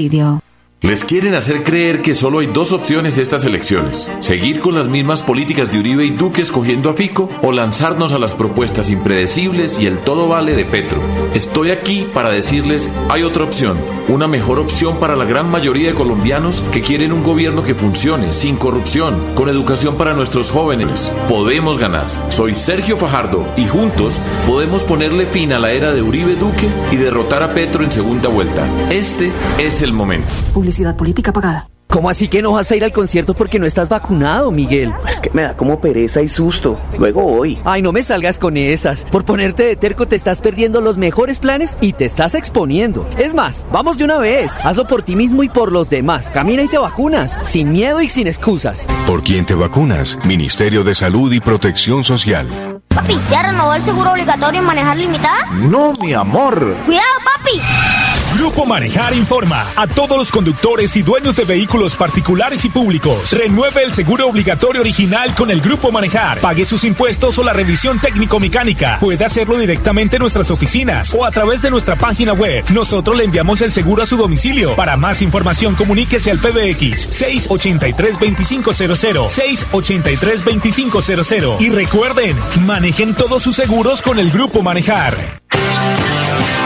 Supersubsidio. 0.06 0.45
Les 0.82 1.04
quieren 1.04 1.34
hacer 1.34 1.64
creer 1.64 2.02
que 2.04 2.14
solo 2.14 2.40
hay 2.40 2.48
dos 2.48 2.72
opciones 2.72 3.18
estas 3.18 3.44
elecciones. 3.44 4.08
Seguir 4.20 4.60
con 4.60 4.76
las 4.76 4.88
mismas 4.88 5.24
políticas 5.24 5.72
de 5.72 5.80
Uribe 5.80 6.06
y 6.06 6.12
Duque 6.12 6.44
escogiendo 6.44 6.92
a 6.92 6.94
Fico 6.94 7.28
o 7.42 7.52
lanzarnos 7.52 8.14
a 8.14 8.20
las 8.20 8.36
propuestas 8.36 8.92
impredecibles 8.92 9.80
y 9.80 9.88
el 9.88 9.98
todo 9.98 10.28
vale 10.28 10.54
de 10.56 10.66
Petro. 10.66 11.00
Estoy 11.34 11.72
aquí 11.72 12.08
para 12.14 12.30
decirles, 12.30 12.92
hay 13.10 13.24
otra 13.24 13.46
opción. 13.46 13.78
Una 14.10 14.28
mejor 14.28 14.60
opción 14.60 15.00
para 15.00 15.16
la 15.16 15.26
gran 15.26 15.50
mayoría 15.50 15.88
de 15.88 15.96
colombianos 15.96 16.64
que 16.72 16.82
quieren 16.82 17.14
un 17.14 17.24
gobierno 17.24 17.64
que 17.64 17.74
funcione, 17.74 18.32
sin 18.32 18.56
corrupción, 18.56 19.34
con 19.34 19.50
educación 19.50 19.96
para 19.96 20.14
nuestros 20.14 20.52
jóvenes. 20.52 21.12
Podemos 21.28 21.80
ganar. 21.80 22.06
Soy 22.30 22.54
Sergio 22.54 22.98
Fajardo 22.98 23.44
y 23.58 23.66
juntos 23.66 24.22
podemos 24.46 24.84
ponerle 24.84 25.26
fin 25.26 25.54
a 25.54 25.60
la 25.60 25.72
era 25.72 25.94
de 25.94 26.04
Uribe 26.04 26.36
Duque 26.36 26.70
y 26.92 26.98
derrotar 26.98 27.42
a 27.42 27.56
Petro 27.56 27.84
en 27.84 27.92
segunda 27.92 28.30
vuelta. 28.30 28.68
Este 28.92 29.32
es 29.58 29.82
el 29.82 29.94
momento. 29.94 30.28
Publicidad 30.66 30.96
política 30.96 31.32
pagada. 31.32 31.68
¿Cómo 31.92 32.10
así 32.10 32.28
que 32.28 32.42
no 32.42 32.54
vas 32.54 32.72
a 32.72 32.76
ir 32.76 32.84
al 32.84 32.92
concierto 32.92 33.36
porque 33.36 33.60
no 33.60 33.68
estás 33.68 33.88
vacunado, 33.88 34.50
Miguel? 34.52 34.92
Es 35.08 35.22
que 35.22 35.30
me 35.32 35.44
da 35.44 35.56
como 35.56 35.80
pereza 35.80 36.24
y 36.24 36.28
susto. 36.28 36.80
Luego 36.98 37.22
voy. 37.22 37.60
Ay, 37.64 37.84
no 37.84 37.92
me 37.92 38.02
salgas 38.02 38.40
con 38.40 38.58
esas. 38.58 39.04
Por 39.04 39.26
ponerte 39.26 39.62
de 39.62 39.76
terco 39.76 40.08
te 40.08 40.16
estás 40.16 40.42
perdiendo 40.42 40.82
los 40.82 40.98
mejores 40.98 41.40
planes 41.40 41.78
y 41.82 41.94
te 41.94 42.06
estás 42.06 42.34
exponiendo. 42.34 43.08
Es 43.20 43.36
más, 43.36 43.64
vamos 43.72 44.00
de 44.00 44.06
una 44.06 44.18
vez. 44.18 44.54
Hazlo 44.64 44.88
por 44.88 45.04
ti 45.04 45.16
mismo 45.16 45.44
y 45.44 45.50
por 45.50 45.72
los 45.72 45.88
demás. 45.92 46.32
Camina 46.32 46.64
y 46.64 46.68
te 46.68 46.80
vacunas. 46.80 47.40
Sin 47.46 47.72
miedo 47.72 48.02
y 48.02 48.10
sin 48.10 48.26
excusas. 48.26 48.88
¿Por 49.06 49.22
quién 49.22 49.46
te 49.46 49.54
vacunas? 49.54 50.18
Ministerio 50.26 50.84
de 50.84 50.96
Salud 50.96 51.32
y 51.32 51.42
Protección 51.42 52.04
Social. 52.04 52.48
Papi, 52.88 53.20
¿ya 53.30 53.44
renovó 53.44 53.76
el 53.76 53.84
seguro 53.84 54.14
obligatorio 54.14 54.62
en 54.62 54.66
manejar 54.66 54.98
limitada? 54.98 55.46
No, 55.52 55.94
mi 56.02 56.16
amor. 56.16 56.76
¡Cuidado, 56.88 57.06
papi! 57.24 58.05
Grupo 58.38 58.66
Manejar 58.66 59.14
informa 59.14 59.66
a 59.78 59.88
todos 59.88 60.18
los 60.18 60.30
conductores 60.30 60.98
y 60.98 61.02
dueños 61.02 61.38
de 61.38 61.46
vehículos 61.46 61.96
particulares 61.96 62.66
y 62.66 62.70
públicos. 62.70 63.32
Renueve 63.32 63.84
el 63.84 63.94
seguro 63.94 64.28
obligatorio 64.28 64.82
original 64.82 65.34
con 65.36 65.52
el 65.52 65.62
Grupo 65.62 65.90
Manejar. 65.90 66.40
Pague 66.40 66.66
sus 66.66 66.84
impuestos 66.84 67.38
o 67.38 67.44
la 67.44 67.54
revisión 67.54 67.98
técnico-mecánica. 68.00 68.98
Puede 69.00 69.24
hacerlo 69.24 69.58
directamente 69.58 70.18
en 70.18 70.22
nuestras 70.22 70.52
oficinas 70.52 71.14
o 71.14 71.24
a 71.24 71.32
través 71.32 71.62
de 71.62 71.70
nuestra 71.70 71.96
página 71.96 72.34
web. 72.34 72.66
Nosotros 72.72 73.16
le 73.16 73.24
enviamos 73.24 73.62
el 73.62 73.72
seguro 73.72 74.04
a 74.04 74.06
su 74.06 74.18
domicilio. 74.18 74.76
Para 74.76 74.98
más 74.98 75.22
información, 75.22 75.76
comuníquese 75.76 76.30
al 76.30 76.40
PBX 76.40 77.22
683-2500. 77.50 79.30
683-2500. 79.30 81.62
Y 81.62 81.70
recuerden, 81.70 82.36
manejen 82.66 83.14
todos 83.14 83.44
sus 83.44 83.56
seguros 83.56 84.02
con 84.02 84.20
el 84.20 84.30
Grupo 84.30 84.62
Manejar. 84.62 85.42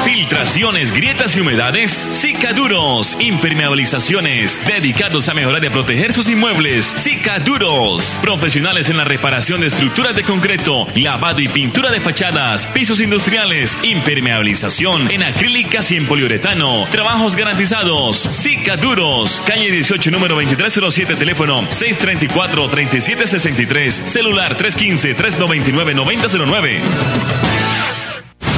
Filtraciones, 0.03 0.91
grietas 0.91 1.35
y 1.35 1.41
humedades, 1.41 1.91
Cicaduros. 2.13 3.17
Impermeabilizaciones, 3.19 4.65
dedicados 4.65 5.27
a 5.29 5.33
mejorar 5.33 5.63
y 5.63 5.69
proteger 5.69 6.13
sus 6.13 6.29
inmuebles. 6.29 6.85
Cicaduros. 6.85 8.19
Profesionales 8.21 8.89
en 8.89 8.97
la 8.97 9.03
reparación 9.03 9.61
de 9.61 9.67
estructuras 9.67 10.15
de 10.15 10.23
concreto, 10.23 10.87
lavado 10.95 11.41
y 11.41 11.47
pintura 11.47 11.91
de 11.91 11.99
fachadas, 11.99 12.65
pisos 12.67 12.99
industriales, 12.99 13.77
impermeabilización 13.83 15.09
en 15.11 15.23
acrílicas 15.23 15.91
y 15.91 15.97
en 15.97 16.05
poliuretano. 16.05 16.85
Trabajos 16.91 17.35
garantizados. 17.35 18.17
Cicaduros. 18.17 19.41
Calle 19.45 19.71
18, 19.71 20.11
número 20.11 20.35
2307, 20.35 21.15
teléfono 21.15 21.63
634-3763, 21.63 23.91
celular 23.91 24.57
315-399-9009. 24.57 27.48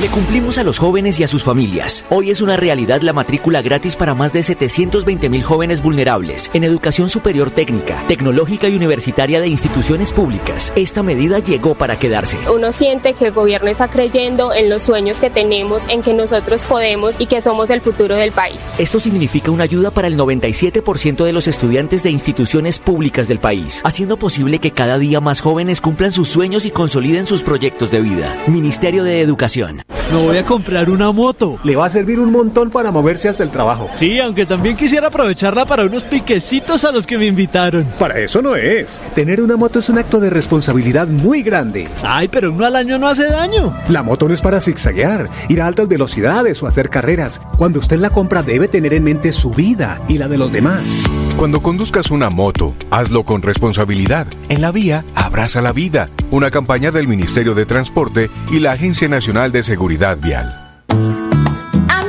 Le 0.01 0.07
cumplimos 0.07 0.57
a 0.57 0.63
los 0.63 0.79
jóvenes 0.79 1.19
y 1.19 1.23
a 1.23 1.27
sus 1.27 1.43
familias. 1.43 2.07
Hoy 2.09 2.31
es 2.31 2.41
una 2.41 2.57
realidad 2.57 3.03
la 3.03 3.13
matrícula 3.13 3.61
gratis 3.61 3.95
para 3.95 4.15
más 4.15 4.33
de 4.33 4.41
720 4.41 5.29
mil 5.29 5.43
jóvenes 5.43 5.83
vulnerables 5.83 6.49
en 6.55 6.63
educación 6.63 7.07
superior 7.07 7.51
técnica, 7.51 8.03
tecnológica 8.07 8.67
y 8.67 8.75
universitaria 8.75 9.39
de 9.39 9.47
instituciones 9.47 10.11
públicas. 10.11 10.73
Esta 10.75 11.03
medida 11.03 11.37
llegó 11.37 11.75
para 11.75 11.99
quedarse. 11.99 12.39
Uno 12.51 12.73
siente 12.73 13.13
que 13.13 13.27
el 13.27 13.31
gobierno 13.31 13.69
está 13.69 13.89
creyendo 13.89 14.55
en 14.55 14.71
los 14.71 14.81
sueños 14.81 15.19
que 15.19 15.29
tenemos, 15.29 15.87
en 15.87 16.01
que 16.01 16.15
nosotros 16.15 16.63
podemos 16.63 17.21
y 17.21 17.27
que 17.27 17.39
somos 17.39 17.69
el 17.69 17.81
futuro 17.81 18.15
del 18.15 18.31
país. 18.31 18.73
Esto 18.79 18.99
significa 18.99 19.51
una 19.51 19.65
ayuda 19.65 19.91
para 19.91 20.07
el 20.07 20.17
97% 20.17 21.23
de 21.23 21.31
los 21.31 21.47
estudiantes 21.47 22.01
de 22.01 22.09
instituciones 22.09 22.79
públicas 22.79 23.27
del 23.27 23.39
país, 23.39 23.81
haciendo 23.83 24.17
posible 24.17 24.57
que 24.57 24.71
cada 24.71 24.97
día 24.97 25.21
más 25.21 25.41
jóvenes 25.41 25.79
cumplan 25.79 26.11
sus 26.11 26.27
sueños 26.27 26.65
y 26.65 26.71
consoliden 26.71 27.27
sus 27.27 27.43
proyectos 27.43 27.91
de 27.91 28.01
vida. 28.01 28.35
Ministerio 28.47 29.03
de 29.03 29.21
Educación. 29.21 29.83
Me 30.11 30.17
voy 30.17 30.37
a 30.37 30.45
comprar 30.45 30.89
una 30.89 31.11
moto. 31.11 31.57
Le 31.63 31.75
va 31.75 31.85
a 31.85 31.89
servir 31.89 32.19
un 32.19 32.31
montón 32.31 32.69
para 32.69 32.91
moverse 32.91 33.29
hasta 33.29 33.43
el 33.43 33.49
trabajo. 33.49 33.89
Sí, 33.95 34.19
aunque 34.19 34.45
también 34.45 34.75
quisiera 34.75 35.07
aprovecharla 35.07 35.65
para 35.65 35.85
unos 35.85 36.03
piquecitos 36.03 36.83
a 36.83 36.91
los 36.91 37.07
que 37.07 37.17
me 37.17 37.25
invitaron. 37.25 37.85
Para 37.97 38.19
eso 38.19 38.41
no 38.41 38.55
es. 38.55 38.99
Tener 39.15 39.41
una 39.41 39.55
moto 39.55 39.79
es 39.79 39.89
un 39.89 39.97
acto 39.97 40.19
de 40.19 40.29
responsabilidad 40.29 41.07
muy 41.07 41.43
grande. 41.43 41.87
Ay, 42.03 42.27
pero 42.27 42.51
uno 42.51 42.65
al 42.65 42.75
año 42.75 42.97
no 42.97 43.07
hace 43.07 43.25
daño. 43.27 43.77
La 43.87 44.03
moto 44.03 44.27
no 44.27 44.33
es 44.33 44.41
para 44.41 44.61
zigzaguear, 44.61 45.29
ir 45.49 45.61
a 45.61 45.67
altas 45.67 45.87
velocidades 45.87 46.61
o 46.61 46.67
hacer 46.67 46.89
carreras. 46.89 47.39
Cuando 47.57 47.79
usted 47.79 47.97
la 47.99 48.09
compra 48.09 48.43
debe 48.43 48.67
tener 48.67 48.93
en 48.93 49.03
mente 49.03 49.31
su 49.33 49.51
vida 49.51 50.01
y 50.07 50.17
la 50.17 50.27
de 50.27 50.37
los 50.37 50.51
demás. 50.51 51.05
Cuando 51.37 51.61
conduzcas 51.61 52.11
una 52.11 52.29
moto, 52.29 52.75
hazlo 52.91 53.23
con 53.23 53.41
responsabilidad. 53.41 54.27
En 54.49 54.61
la 54.61 54.71
vía, 54.71 55.03
abraza 55.15 55.61
la 55.61 55.71
vida. 55.71 56.09
Una 56.29 56.51
campaña 56.51 56.91
del 56.91 57.07
Ministerio 57.07 57.55
de 57.55 57.65
Transporte 57.65 58.29
y 58.51 58.59
la 58.59 58.73
Agencia 58.73 59.07
Nacional 59.07 59.51
de 59.51 59.63
Seguridad 59.63 60.17
Vial. 60.17 60.61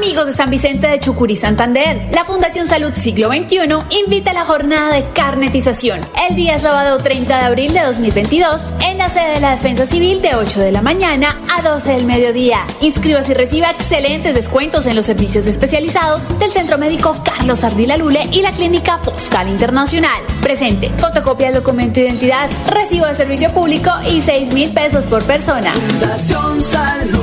Amigos 0.03 0.27
de 0.27 0.33
San 0.33 0.51
Vicente 0.51 0.88
de 0.88 0.99
Chucurí, 0.99 1.37
Santander, 1.37 2.09
la 2.11 2.25
Fundación 2.25 2.67
Salud 2.67 2.91
Siglo 2.93 3.29
XXI 3.29 3.61
invita 4.05 4.33
a 4.33 4.35
la 4.35 4.45
jornada 4.45 4.93
de 4.93 5.09
carnetización 5.12 6.01
el 6.29 6.35
día 6.35 6.59
sábado 6.59 6.99
30 6.99 7.38
de 7.38 7.45
abril 7.45 7.73
de 7.73 7.83
2022 7.83 8.67
en 8.85 8.99
la 8.99 9.09
sede 9.09 9.35
de 9.35 9.41
la 9.41 9.53
Defensa 9.53 9.87
Civil 9.87 10.21
de 10.21 10.35
8 10.35 10.59
de 10.59 10.73
la 10.73 10.83
mañana 10.83 11.38
a 11.57 11.62
12 11.62 11.93
del 11.93 12.05
mediodía. 12.05 12.67
Inscríbase 12.81 13.31
y 13.31 13.35
reciba 13.37 13.71
excelentes 13.71 14.35
descuentos 14.35 14.87
en 14.87 14.97
los 14.97 15.07
servicios 15.07 15.47
especializados 15.47 16.27
del 16.41 16.51
Centro 16.51 16.79
Médico 16.79 17.15
Carlos 17.25 17.62
Ardila 17.62 17.97
Lule 17.97 18.27
y 18.33 18.43
la 18.43 18.51
Clínica 18.51 18.99
Foscal 18.99 19.49
Internacional. 19.51 20.21
Presente, 20.43 20.91
fotocopia 20.99 21.47
del 21.47 21.62
documento 21.62 22.01
de 22.01 22.09
identidad, 22.09 22.51
recibo 22.67 23.07
de 23.07 23.15
servicio 23.15 23.53
público 23.53 23.93
y 24.11 24.21
6 24.21 24.53
mil 24.53 24.73
pesos 24.73 25.07
por 25.07 25.23
persona. 25.23 25.73
Fundación 25.73 26.61
Salud 26.61 27.21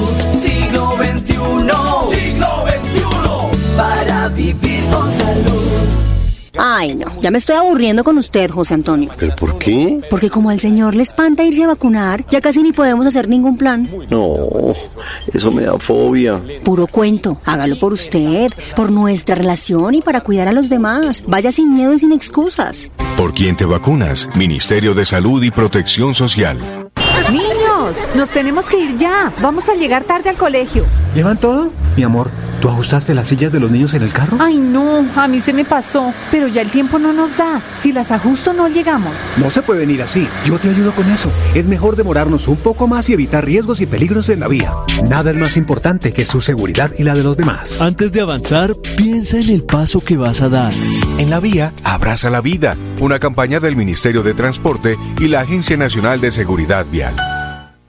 XXI. 0.99 2.15
Siglo 2.15 2.65
XXI. 2.67 3.75
Para 3.75 4.27
vivir 4.29 4.83
con 4.91 5.11
salud. 5.11 5.59
Ay, 6.61 6.93
no, 6.93 7.21
ya 7.21 7.31
me 7.31 7.37
estoy 7.37 7.55
aburriendo 7.55 8.03
con 8.03 8.17
usted, 8.17 8.49
José 8.49 8.73
Antonio. 8.73 9.11
¿Pero 9.17 9.33
por 9.33 9.57
qué? 9.57 10.01
Porque 10.09 10.29
como 10.29 10.49
al 10.49 10.59
señor 10.59 10.93
le 10.93 11.03
espanta 11.03 11.45
irse 11.45 11.63
a 11.63 11.67
vacunar, 11.67 12.25
ya 12.29 12.41
casi 12.41 12.61
ni 12.61 12.73
podemos 12.73 13.07
hacer 13.07 13.29
ningún 13.29 13.57
plan. 13.57 13.89
No, 14.09 14.75
eso 15.33 15.51
me 15.53 15.63
da 15.63 15.79
fobia. 15.79 16.41
Puro 16.65 16.85
cuento, 16.87 17.39
hágalo 17.45 17.79
por 17.79 17.93
usted, 17.93 18.51
por 18.75 18.91
nuestra 18.91 19.35
relación 19.35 19.95
y 19.95 20.01
para 20.01 20.19
cuidar 20.19 20.49
a 20.49 20.51
los 20.51 20.67
demás. 20.67 21.23
Vaya 21.25 21.51
sin 21.53 21.73
miedo 21.73 21.93
y 21.93 21.99
sin 21.99 22.11
excusas. 22.11 22.89
¿Por 23.15 23.33
quién 23.33 23.55
te 23.55 23.63
vacunas? 23.63 24.27
Ministerio 24.35 24.93
de 24.93 25.05
Salud 25.05 25.41
y 25.41 25.51
Protección 25.51 26.13
Social. 26.13 26.57
Nos 28.15 28.29
tenemos 28.29 28.67
que 28.67 28.79
ir 28.79 28.97
ya. 28.97 29.31
Vamos 29.41 29.69
a 29.69 29.75
llegar 29.75 30.03
tarde 30.03 30.29
al 30.29 30.37
colegio. 30.37 30.85
¿Llevan 31.15 31.37
todo? 31.37 31.71
Mi 31.97 32.03
amor, 32.03 32.29
¿tú 32.61 32.69
ajustaste 32.69 33.13
las 33.13 33.27
sillas 33.27 33.51
de 33.51 33.59
los 33.59 33.71
niños 33.71 33.93
en 33.93 34.03
el 34.03 34.11
carro? 34.11 34.37
Ay, 34.39 34.57
no, 34.57 35.05
a 35.15 35.27
mí 35.27 35.41
se 35.41 35.53
me 35.53 35.65
pasó, 35.65 36.13
pero 36.31 36.47
ya 36.47 36.61
el 36.61 36.69
tiempo 36.69 36.99
no 36.99 37.11
nos 37.11 37.37
da. 37.37 37.61
Si 37.77 37.91
las 37.91 38.11
ajusto 38.11 38.53
no 38.53 38.67
llegamos. 38.67 39.11
No 39.37 39.49
se 39.49 39.61
pueden 39.61 39.89
ir 39.89 40.01
así. 40.01 40.27
Yo 40.45 40.57
te 40.59 40.69
ayudo 40.69 40.91
con 40.91 41.09
eso. 41.09 41.29
Es 41.55 41.67
mejor 41.67 41.95
demorarnos 41.95 42.47
un 42.47 42.57
poco 42.57 42.87
más 42.87 43.09
y 43.09 43.13
evitar 43.13 43.45
riesgos 43.45 43.81
y 43.81 43.85
peligros 43.85 44.29
en 44.29 44.39
la 44.39 44.47
vía. 44.47 44.73
Nada 45.03 45.31
es 45.31 45.37
más 45.37 45.57
importante 45.57 46.13
que 46.13 46.25
su 46.25 46.41
seguridad 46.41 46.91
y 46.97 47.03
la 47.03 47.15
de 47.15 47.23
los 47.23 47.35
demás. 47.35 47.81
Antes 47.81 48.11
de 48.11 48.21
avanzar, 48.21 48.75
piensa 48.97 49.37
en 49.39 49.49
el 49.49 49.63
paso 49.63 49.99
que 49.99 50.17
vas 50.17 50.41
a 50.41 50.49
dar. 50.49 50.73
En 51.17 51.29
la 51.29 51.39
vía, 51.39 51.73
abraza 51.83 52.29
la 52.29 52.41
vida. 52.41 52.77
Una 52.99 53.19
campaña 53.19 53.59
del 53.59 53.75
Ministerio 53.75 54.23
de 54.23 54.33
Transporte 54.33 54.97
y 55.19 55.27
la 55.27 55.41
Agencia 55.41 55.75
Nacional 55.75 56.21
de 56.21 56.31
Seguridad 56.31 56.85
Vial. 56.89 57.15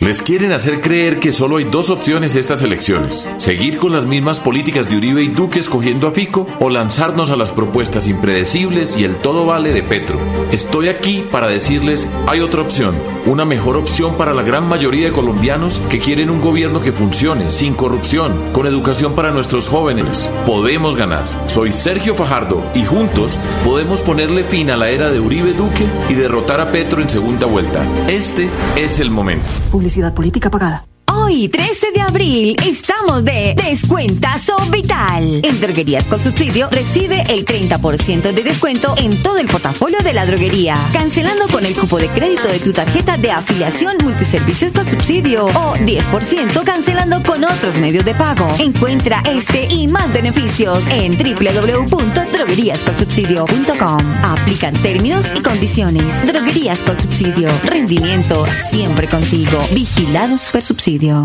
Les 0.01 0.23
quieren 0.23 0.53
hacer 0.53 0.81
creer 0.81 1.21
que 1.21 1.31
solo 1.31 1.59
hay 1.59 1.65
dos 1.65 1.91
opciones 1.91 2.35
estas 2.35 2.63
elecciones. 2.63 3.29
Seguir 3.37 3.77
con 3.77 3.93
las 3.93 4.07
mismas 4.07 4.41
políticas 4.41 4.89
de 4.89 4.97
Uribe 4.97 5.23
y 5.23 5.29
Duque 5.29 5.59
escogiendo 5.59 6.09
a 6.09 6.13
Fico 6.13 6.47
o 6.59 6.71
lanzarnos 6.71 7.31
a 7.31 7.37
las 7.37 7.53
propuestas 7.53 8.09
impredecibles 8.09 8.97
y 8.97 9.05
el 9.05 9.17
todo 9.17 9.45
vale 9.45 9.75
de 9.75 9.83
Petro. 9.83 10.19
Estoy 10.53 10.89
aquí 10.89 11.23
para 11.31 11.49
decirles, 11.49 12.09
hay 12.27 12.41
otra 12.41 12.63
opción. 12.63 12.95
Una 13.27 13.45
mejor 13.45 13.77
opción 13.77 14.17
para 14.17 14.33
la 14.33 14.41
gran 14.43 14.67
mayoría 14.67 15.05
de 15.05 15.13
colombianos 15.13 15.83
que 15.91 15.99
quieren 15.99 16.31
un 16.31 16.41
gobierno 16.41 16.81
que 16.81 16.93
funcione, 16.93 17.51
sin 17.51 17.75
corrupción, 17.75 18.53
con 18.55 18.67
educación 18.67 19.15
para 19.15 19.33
nuestros 19.33 19.69
jóvenes. 19.69 20.31
Podemos 20.47 20.97
ganar. 20.97 21.25
Soy 21.49 21.75
Sergio 21.75 22.15
Fajardo 22.15 22.65
y 22.75 22.87
juntos 22.87 23.39
podemos 23.67 24.01
ponerle 24.01 24.45
fin 24.45 24.71
a 24.71 24.79
la 24.79 24.89
era 24.89 25.11
de 25.11 25.21
Uribe 25.21 25.53
Duque 25.53 25.85
y 26.09 26.15
derrotar 26.15 26.59
a 26.59 26.73
Petro 26.73 27.03
en 27.03 27.11
segunda 27.11 27.45
vuelta. 27.45 27.85
Este 28.09 28.49
es 28.77 28.99
el 28.99 29.11
momento. 29.11 29.45
Publicidad 29.91 30.15
política 30.15 30.51
pagada. 30.51 30.90
Hoy, 31.31 31.49
13 31.49 31.93
de 31.93 32.01
abril, 32.01 32.57
estamos 32.67 33.25
de 33.25 33.55
Descuentazo 33.55 34.57
Vital. 34.73 35.43
En 35.45 35.61
Droguerías 35.61 36.09
con 36.09 36.21
Subsidio 36.21 36.69
recibe 36.71 37.23
el 37.29 37.47
30% 37.47 38.33
de 38.33 38.43
descuento 38.43 38.97
en 38.97 39.23
todo 39.23 39.39
el 39.39 39.47
portafolio 39.47 40.01
de 40.01 40.13
la 40.13 40.27
droguería. 40.27 40.75
Cancelando 40.93 41.47
con 41.47 41.65
el 41.65 41.77
cupo 41.77 41.99
de 41.99 42.09
crédito 42.09 42.49
de 42.49 42.59
tu 42.59 42.73
tarjeta 42.73 43.17
de 43.17 43.31
afiliación 43.31 43.97
multiservicios 44.03 44.73
con 44.73 44.85
subsidio 44.85 45.45
o 45.45 45.77
10% 45.77 46.65
cancelando 46.65 47.23
con 47.23 47.45
otros 47.45 47.79
medios 47.79 48.05
de 48.05 48.15
pago. 48.15 48.49
Encuentra 48.59 49.23
este 49.25 49.69
y 49.71 49.87
más 49.87 50.13
beneficios 50.13 50.89
en 50.89 51.17
www.drogueríasconsubsidio.com. 51.17 54.01
Aplican 54.25 54.75
términos 54.83 55.33
y 55.37 55.43
condiciones. 55.43 56.27
Droguerías 56.27 56.83
con 56.83 57.01
Subsidio. 57.01 57.49
Rendimiento 57.63 58.45
siempre 58.69 59.07
contigo. 59.07 59.65
Vigilado 59.73 60.37
Supersubsidio. 60.37 61.20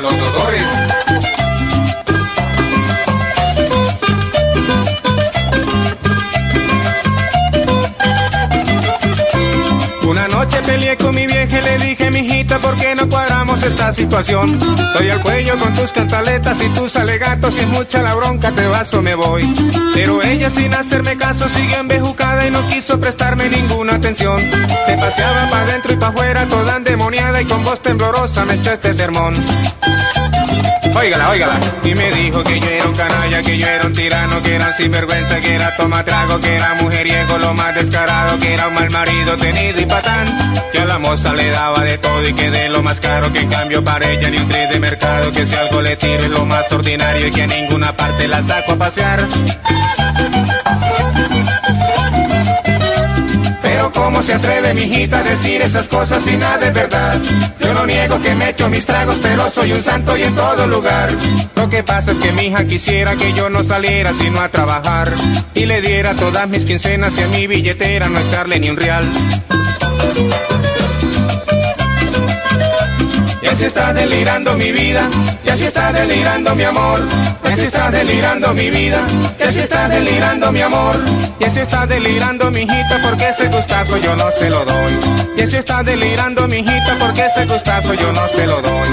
Y 0.00 0.06
a 0.06 0.47
peleé 10.56 10.96
con 10.96 11.14
mi 11.14 11.26
vieja 11.26 11.58
y 11.58 11.62
le 11.62 11.78
dije, 11.78 12.10
mijita, 12.10 12.58
¿por 12.58 12.76
qué 12.76 12.94
no 12.94 13.08
cuadramos 13.08 13.62
esta 13.62 13.92
situación? 13.92 14.58
Doy 14.94 15.10
al 15.10 15.20
cuello 15.20 15.56
con 15.58 15.74
tus 15.74 15.92
cantaletas 15.92 16.60
y 16.62 16.68
tus 16.70 16.96
alegatos, 16.96 17.56
y 17.56 17.60
es 17.60 17.68
mucha 17.68 18.02
la 18.02 18.14
bronca, 18.14 18.50
te 18.52 18.66
vas 18.66 18.92
o 18.94 19.02
me 19.02 19.14
voy. 19.14 19.52
Pero 19.94 20.22
ella 20.22 20.50
sin 20.50 20.74
hacerme 20.74 21.16
caso 21.16 21.48
siguió 21.48 21.78
embejucada 21.78 22.46
y 22.46 22.50
no 22.50 22.66
quiso 22.68 22.98
prestarme 23.00 23.48
ninguna 23.48 23.94
atención. 23.94 24.38
Se 24.86 24.96
paseaba 24.96 25.48
para 25.50 25.62
adentro 25.64 25.92
y 25.92 25.96
para 25.96 26.12
afuera, 26.12 26.46
toda 26.46 26.76
endemoniada 26.76 27.40
y 27.40 27.44
con 27.44 27.64
voz 27.64 27.80
temblorosa 27.80 28.44
me 28.44 28.54
echó 28.54 28.72
este 28.72 28.94
sermón. 28.94 29.34
Óigala, 30.94 31.30
óigala. 31.30 31.60
Y 31.84 31.94
me 31.94 32.10
dijo 32.10 32.42
que 32.42 32.60
yo 32.60 32.68
era 32.68 32.86
un 32.86 32.94
canalla, 32.94 33.42
que 33.42 33.58
yo 33.58 33.66
era 33.66 33.86
un 33.86 33.92
tirano, 33.92 34.42
que 34.42 34.56
era 34.56 34.66
un 34.66 34.74
sinvergüenza, 34.74 35.40
que 35.40 35.54
era 35.54 35.74
toma 35.76 36.04
trago, 36.04 36.40
que 36.40 36.56
era 36.56 36.74
mujeriego, 36.74 37.38
lo 37.38 37.54
más 37.54 37.74
descarado, 37.74 38.38
que 38.38 38.54
era 38.54 38.68
un 38.68 38.74
mal 38.74 38.90
marido 38.90 39.36
tenido 39.36 39.80
y 39.80 39.86
patán. 39.86 40.26
Que 40.72 40.80
a 40.80 40.84
la 40.84 40.98
moza 40.98 41.32
le 41.34 41.50
daba 41.50 41.82
de 41.82 41.98
todo 41.98 42.28
y 42.28 42.32
que 42.32 42.50
de 42.50 42.68
lo 42.68 42.82
más 42.82 43.00
caro, 43.00 43.32
que 43.32 43.40
en 43.40 43.48
cambio 43.48 43.82
para 43.82 44.10
ella 44.10 44.30
ni 44.30 44.38
un 44.38 44.48
tris 44.48 44.68
de 44.70 44.80
mercado, 44.80 45.32
que 45.32 45.46
si 45.46 45.54
algo 45.54 45.82
le 45.82 45.96
tiro 45.96 46.24
es 46.24 46.30
lo 46.30 46.44
más 46.44 46.70
ordinario 46.72 47.26
y 47.26 47.30
que 47.30 47.42
a 47.42 47.46
ninguna 47.46 47.92
parte 47.92 48.28
la 48.28 48.42
saco 48.42 48.72
a 48.72 48.76
pasear. 48.76 49.20
Cómo 53.98 54.22
se 54.22 54.32
atreve 54.32 54.74
mi 54.74 54.82
hijita 54.82 55.18
a 55.18 55.22
decir 55.24 55.60
esas 55.60 55.88
cosas 55.88 56.24
y 56.28 56.36
nada 56.36 56.58
de 56.58 56.70
verdad. 56.70 57.20
Yo 57.60 57.74
no 57.74 57.84
niego 57.84 58.22
que 58.22 58.32
me 58.36 58.50
echo 58.50 58.68
mis 58.68 58.86
tragos, 58.86 59.18
pero 59.20 59.50
soy 59.50 59.72
un 59.72 59.82
santo 59.82 60.16
y 60.16 60.22
en 60.22 60.36
todo 60.36 60.68
lugar. 60.68 61.10
Lo 61.56 61.68
que 61.68 61.82
pasa 61.82 62.12
es 62.12 62.20
que 62.20 62.30
mi 62.30 62.42
hija 62.42 62.64
quisiera 62.64 63.16
que 63.16 63.32
yo 63.32 63.50
no 63.50 63.64
saliera 63.64 64.14
sino 64.14 64.40
a 64.40 64.50
trabajar 64.50 65.12
y 65.52 65.66
le 65.66 65.82
diera 65.82 66.14
todas 66.14 66.48
mis 66.48 66.64
quincenas 66.64 67.18
y 67.18 67.22
a 67.22 67.26
mi 67.26 67.48
billetera 67.48 68.08
no 68.08 68.20
echarle 68.20 68.60
ni 68.60 68.70
un 68.70 68.76
real. 68.76 69.04
Y 73.40 73.46
así 73.46 73.64
está 73.64 73.92
delirando 73.92 74.54
mi 74.54 74.72
vida, 74.72 75.08
y 75.44 75.50
así 75.50 75.66
está 75.66 75.92
delirando 75.92 76.54
mi 76.54 76.64
amor, 76.64 77.00
y 77.44 77.52
así 77.52 77.66
está 77.66 77.90
delirando 77.90 78.52
mi 78.52 78.68
vida, 78.68 79.00
y 79.38 79.42
así 79.44 79.60
está 79.60 79.88
delirando 79.88 80.50
mi 80.50 80.60
amor, 80.60 80.96
y 81.38 81.44
así 81.44 81.60
está 81.60 81.86
delirando 81.86 82.50
mi 82.50 82.62
hijita 82.62 83.00
porque 83.02 83.28
ese 83.28 83.48
gustazo 83.48 83.96
yo 83.98 84.16
no 84.16 84.30
se 84.30 84.50
lo 84.50 84.64
doy. 84.64 84.98
Y 85.36 85.42
así 85.42 85.56
está 85.56 85.82
delirando 85.82 86.48
mi 86.48 86.58
hijita 86.58 86.96
porque 86.98 87.26
ese 87.26 87.46
gustazo 87.46 87.94
yo 87.94 88.12
no 88.12 88.26
se 88.28 88.46
lo 88.46 88.60
doy. 88.60 88.88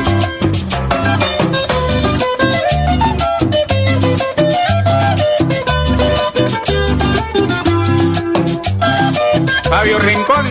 Fabio 9.69 9.99
Rincón, 9.99 10.45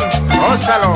ósalo. 0.52 0.94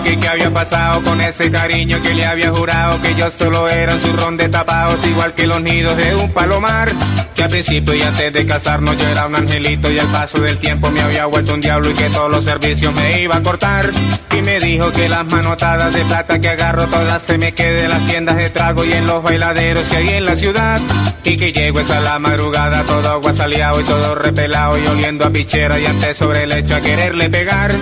Y 0.00 0.02
me 0.02 0.10
dijo 0.10 0.20
que 0.20 0.28
había 0.28 0.50
pasado 0.52 1.02
con 1.02 1.20
ese 1.20 1.50
cariño 1.50 2.00
que 2.02 2.14
le 2.14 2.24
había 2.24 2.50
jurado 2.50 3.00
que 3.02 3.14
yo 3.14 3.30
solo 3.30 3.68
era 3.68 3.94
un 3.94 4.00
zurrón 4.00 4.36
de 4.36 4.48
tapados 4.48 5.06
igual 5.06 5.34
que 5.34 5.46
los 5.46 5.60
nidos 5.60 5.96
de 5.96 6.14
un 6.14 6.30
palomar. 6.30 6.90
Que 7.34 7.44
al 7.44 7.50
principio 7.50 7.94
y 7.94 8.02
antes 8.02 8.32
de 8.32 8.46
casarnos 8.46 8.96
yo 8.98 9.08
era 9.08 9.26
un 9.26 9.36
angelito 9.36 9.90
y 9.90 9.98
al 9.98 10.06
paso 10.08 10.40
del 10.40 10.58
tiempo 10.58 10.90
me 10.90 11.00
había 11.00 11.26
vuelto 11.26 11.54
un 11.54 11.60
diablo 11.60 11.90
y 11.90 11.94
que 11.94 12.08
todos 12.10 12.30
los 12.30 12.44
servicios 12.44 12.94
me 12.94 13.22
iba 13.22 13.36
a 13.36 13.42
cortar. 13.42 13.90
Y 14.36 14.42
me 14.42 14.58
dijo 14.58 14.90
que 14.92 15.08
las 15.08 15.26
manotadas 15.26 15.92
de 15.92 16.04
plata 16.04 16.38
que 16.38 16.48
agarro 16.48 16.86
todas 16.86 17.22
se 17.22 17.38
me 17.38 17.52
queden 17.52 17.84
en 17.84 17.90
las 17.90 18.04
tiendas 18.06 18.36
de 18.36 18.50
trago 18.50 18.84
y 18.84 18.92
en 18.92 19.06
los 19.06 19.22
bailaderos 19.22 19.88
que 19.88 19.96
hay 19.96 20.08
en 20.10 20.24
la 20.24 20.36
ciudad. 20.36 20.80
Y 21.24 21.36
que 21.36 21.52
llego 21.52 21.80
esa 21.80 22.00
la 22.00 22.18
madrugada 22.18 22.82
todo 22.84 23.10
aguasaleado 23.10 23.80
y 23.80 23.84
todo 23.84 24.14
repelado 24.14 24.78
y 24.78 24.86
oliendo 24.86 25.26
a 25.26 25.30
pichera 25.30 25.78
y 25.78 25.86
antes 25.86 26.16
sobre 26.16 26.44
el 26.44 26.52
hecho 26.52 26.76
a 26.76 26.80
quererle 26.80 27.28
pegar. 27.28 27.74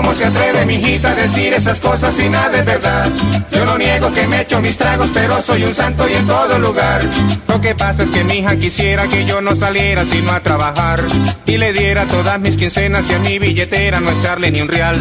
Cómo 0.00 0.14
se 0.14 0.24
atreve 0.24 0.64
mi 0.64 0.76
hijita 0.76 1.10
a 1.10 1.14
decir 1.14 1.52
esas 1.52 1.78
cosas 1.78 2.18
y 2.20 2.30
nada 2.30 2.48
de 2.48 2.62
verdad. 2.62 3.06
Yo 3.52 3.66
no 3.66 3.76
niego 3.76 4.10
que 4.14 4.26
me 4.26 4.40
echo 4.40 4.58
mis 4.62 4.78
tragos, 4.78 5.10
pero 5.12 5.42
soy 5.42 5.62
un 5.64 5.74
santo 5.74 6.08
y 6.08 6.14
en 6.14 6.26
todo 6.26 6.58
lugar. 6.58 7.02
Lo 7.46 7.60
que 7.60 7.74
pasa 7.74 8.02
es 8.02 8.10
que 8.10 8.24
mi 8.24 8.38
hija 8.38 8.56
quisiera 8.56 9.06
que 9.08 9.26
yo 9.26 9.42
no 9.42 9.54
saliera 9.54 10.06
sino 10.06 10.32
a 10.32 10.40
trabajar 10.40 11.02
y 11.44 11.58
le 11.58 11.74
diera 11.74 12.06
todas 12.06 12.40
mis 12.40 12.56
quincenas 12.56 13.10
y 13.10 13.12
a 13.12 13.18
mi 13.18 13.38
billetera 13.38 14.00
no 14.00 14.10
echarle 14.10 14.50
ni 14.50 14.62
un 14.62 14.68
real. 14.68 14.96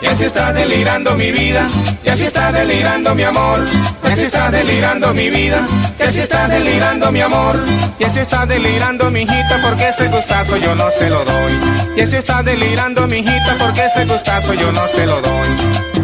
Y 0.00 0.06
así 0.06 0.24
está 0.24 0.52
delirando 0.52 1.14
mi 1.16 1.32
vida, 1.32 1.68
y 2.04 2.08
así 2.08 2.26
está 2.26 2.52
delirando 2.52 3.14
mi 3.14 3.24
amor, 3.24 3.64
y 4.04 4.06
así 4.06 4.22
está 4.22 4.50
delirando 4.50 5.12
mi 5.12 5.28
vida, 5.28 5.66
y 5.98 6.02
así 6.02 6.20
está 6.20 6.46
delirando 6.46 7.10
mi 7.10 7.20
amor, 7.20 7.56
y 7.98 8.04
así 8.04 8.20
está 8.20 8.46
delirando 8.46 9.10
mi 9.10 9.22
hijita 9.22 9.60
porque 9.62 9.88
ese 9.88 10.08
gustazo 10.08 10.56
yo 10.56 10.74
no 10.74 10.90
se 10.90 11.10
lo 11.10 11.24
doy. 11.24 11.52
Y 11.96 12.02
así 12.02 12.16
está 12.16 12.42
delirando 12.42 13.06
mi 13.06 13.18
hijita 13.18 13.56
porque 13.58 13.86
ese 13.86 14.04
gustazo 14.04 14.54
yo 14.54 14.70
no 14.72 14.86
se 14.86 15.04
lo 15.04 15.20
doy. 15.20 15.97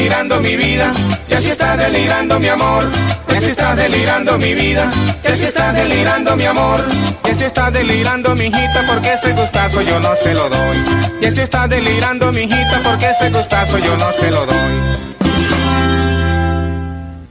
Delirando 0.00 0.40
mi 0.40 0.56
vida, 0.56 0.94
y 1.28 1.34
así 1.34 1.50
está 1.50 1.76
delirando 1.76 2.40
mi 2.40 2.48
amor, 2.48 2.88
y 3.28 3.34
así 3.34 3.50
está 3.50 3.74
delirando 3.74 4.38
mi 4.38 4.54
vida, 4.54 4.90
y 5.22 5.26
así 5.26 5.44
está 5.44 5.74
delirando 5.74 6.36
mi 6.36 6.46
amor, 6.46 6.82
y 7.26 7.30
así 7.30 7.44
está 7.44 7.70
delirando 7.70 8.34
mi 8.34 8.46
hijita 8.46 8.82
porque 8.86 9.12
ese 9.12 9.34
gustazo 9.34 9.82
yo 9.82 10.00
no 10.00 10.16
se 10.16 10.32
lo 10.32 10.48
doy. 10.48 10.78
Y 11.20 11.26
así 11.26 11.42
está 11.42 11.68
delirando 11.68 12.32
mi 12.32 12.40
hijita 12.40 12.80
porque 12.82 13.10
ese 13.10 13.28
gustazo 13.28 13.76
yo 13.78 13.94
no 13.98 14.10
se 14.12 14.30
lo 14.30 14.46
doy. 14.46 14.74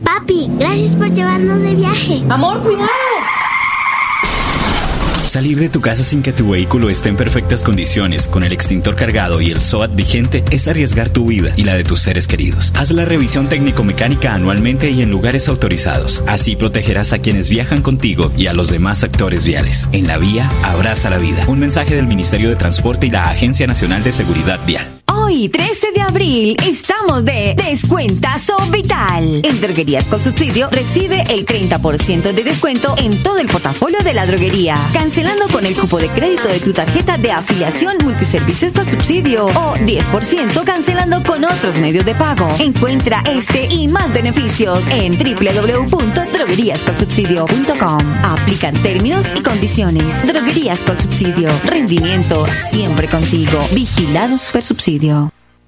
Papi, 0.03 0.47
gracias 0.59 0.93
por 0.93 1.11
llevarnos 1.11 1.63
de 1.63 1.73
viaje. 1.73 2.21
Amor, 2.29 2.61
cuidado. 2.61 3.08
Salir 5.29 5.59
de 5.59 5.69
tu 5.69 5.79
casa 5.79 6.03
sin 6.03 6.23
que 6.23 6.33
tu 6.33 6.49
vehículo 6.49 6.89
esté 6.89 7.09
en 7.09 7.15
perfectas 7.15 7.61
condiciones, 7.61 8.27
con 8.27 8.43
el 8.43 8.51
extintor 8.51 8.95
cargado 8.95 9.41
y 9.41 9.51
el 9.51 9.61
SOAT 9.61 9.93
vigente, 9.93 10.43
es 10.49 10.67
arriesgar 10.67 11.11
tu 11.11 11.27
vida 11.27 11.53
y 11.55 11.65
la 11.65 11.75
de 11.75 11.83
tus 11.83 11.99
seres 11.99 12.27
queridos. 12.27 12.73
Haz 12.75 12.89
la 12.89 13.05
revisión 13.05 13.47
técnico-mecánica 13.47 14.33
anualmente 14.33 14.89
y 14.89 15.03
en 15.03 15.11
lugares 15.11 15.47
autorizados. 15.47 16.23
Así 16.25 16.55
protegerás 16.55 17.13
a 17.13 17.19
quienes 17.19 17.47
viajan 17.47 17.83
contigo 17.83 18.31
y 18.35 18.47
a 18.47 18.53
los 18.53 18.71
demás 18.71 19.03
actores 19.03 19.43
viales. 19.43 19.87
En 19.91 20.07
la 20.07 20.17
vía, 20.17 20.49
abraza 20.63 21.11
la 21.11 21.19
vida. 21.19 21.45
Un 21.47 21.59
mensaje 21.59 21.95
del 21.95 22.07
Ministerio 22.07 22.49
de 22.49 22.55
Transporte 22.55 23.05
y 23.05 23.11
la 23.11 23.29
Agencia 23.29 23.67
Nacional 23.67 24.03
de 24.03 24.13
Seguridad 24.13 24.59
Vial. 24.65 24.98
Hoy, 25.29 25.47
13 25.47 25.91
de 25.91 26.01
abril, 26.01 26.57
estamos 26.65 27.23
de 27.23 27.53
Descuentazo 27.53 28.57
Vital. 28.71 29.45
En 29.45 29.61
Droguerías 29.61 30.07
con 30.07 30.19
Subsidio 30.19 30.71
recibe 30.71 31.21
el 31.29 31.45
30% 31.45 32.33
de 32.33 32.43
descuento 32.43 32.95
en 32.97 33.21
todo 33.21 33.37
el 33.37 33.45
portafolio 33.45 33.99
de 33.99 34.13
la 34.13 34.25
droguería. 34.25 34.75
Cancelando 34.91 35.47
con 35.49 35.67
el 35.67 35.75
cupo 35.75 35.99
de 35.99 36.09
crédito 36.09 36.47
de 36.47 36.59
tu 36.59 36.73
tarjeta 36.73 37.19
de 37.19 37.31
afiliación 37.31 37.97
multiservicios 38.03 38.71
con 38.71 38.89
subsidio 38.89 39.45
o 39.45 39.75
10% 39.75 40.63
cancelando 40.63 41.21
con 41.21 41.45
otros 41.45 41.77
medios 41.77 42.05
de 42.05 42.15
pago. 42.15 42.47
Encuentra 42.57 43.21
este 43.27 43.67
y 43.69 43.87
más 43.87 44.11
beneficios 44.11 44.87
en 44.87 45.15
www.drogueríasconsubsidio.com. 45.15 47.99
Aplican 48.23 48.73
términos 48.81 49.31
y 49.35 49.43
condiciones. 49.43 50.25
Droguerías 50.25 50.81
con 50.81 50.99
Subsidio. 50.99 51.51
Rendimiento 51.65 52.47
siempre 52.71 53.07
contigo. 53.07 53.63
Vigilado 53.73 54.39
Supersubsidio. 54.39 55.18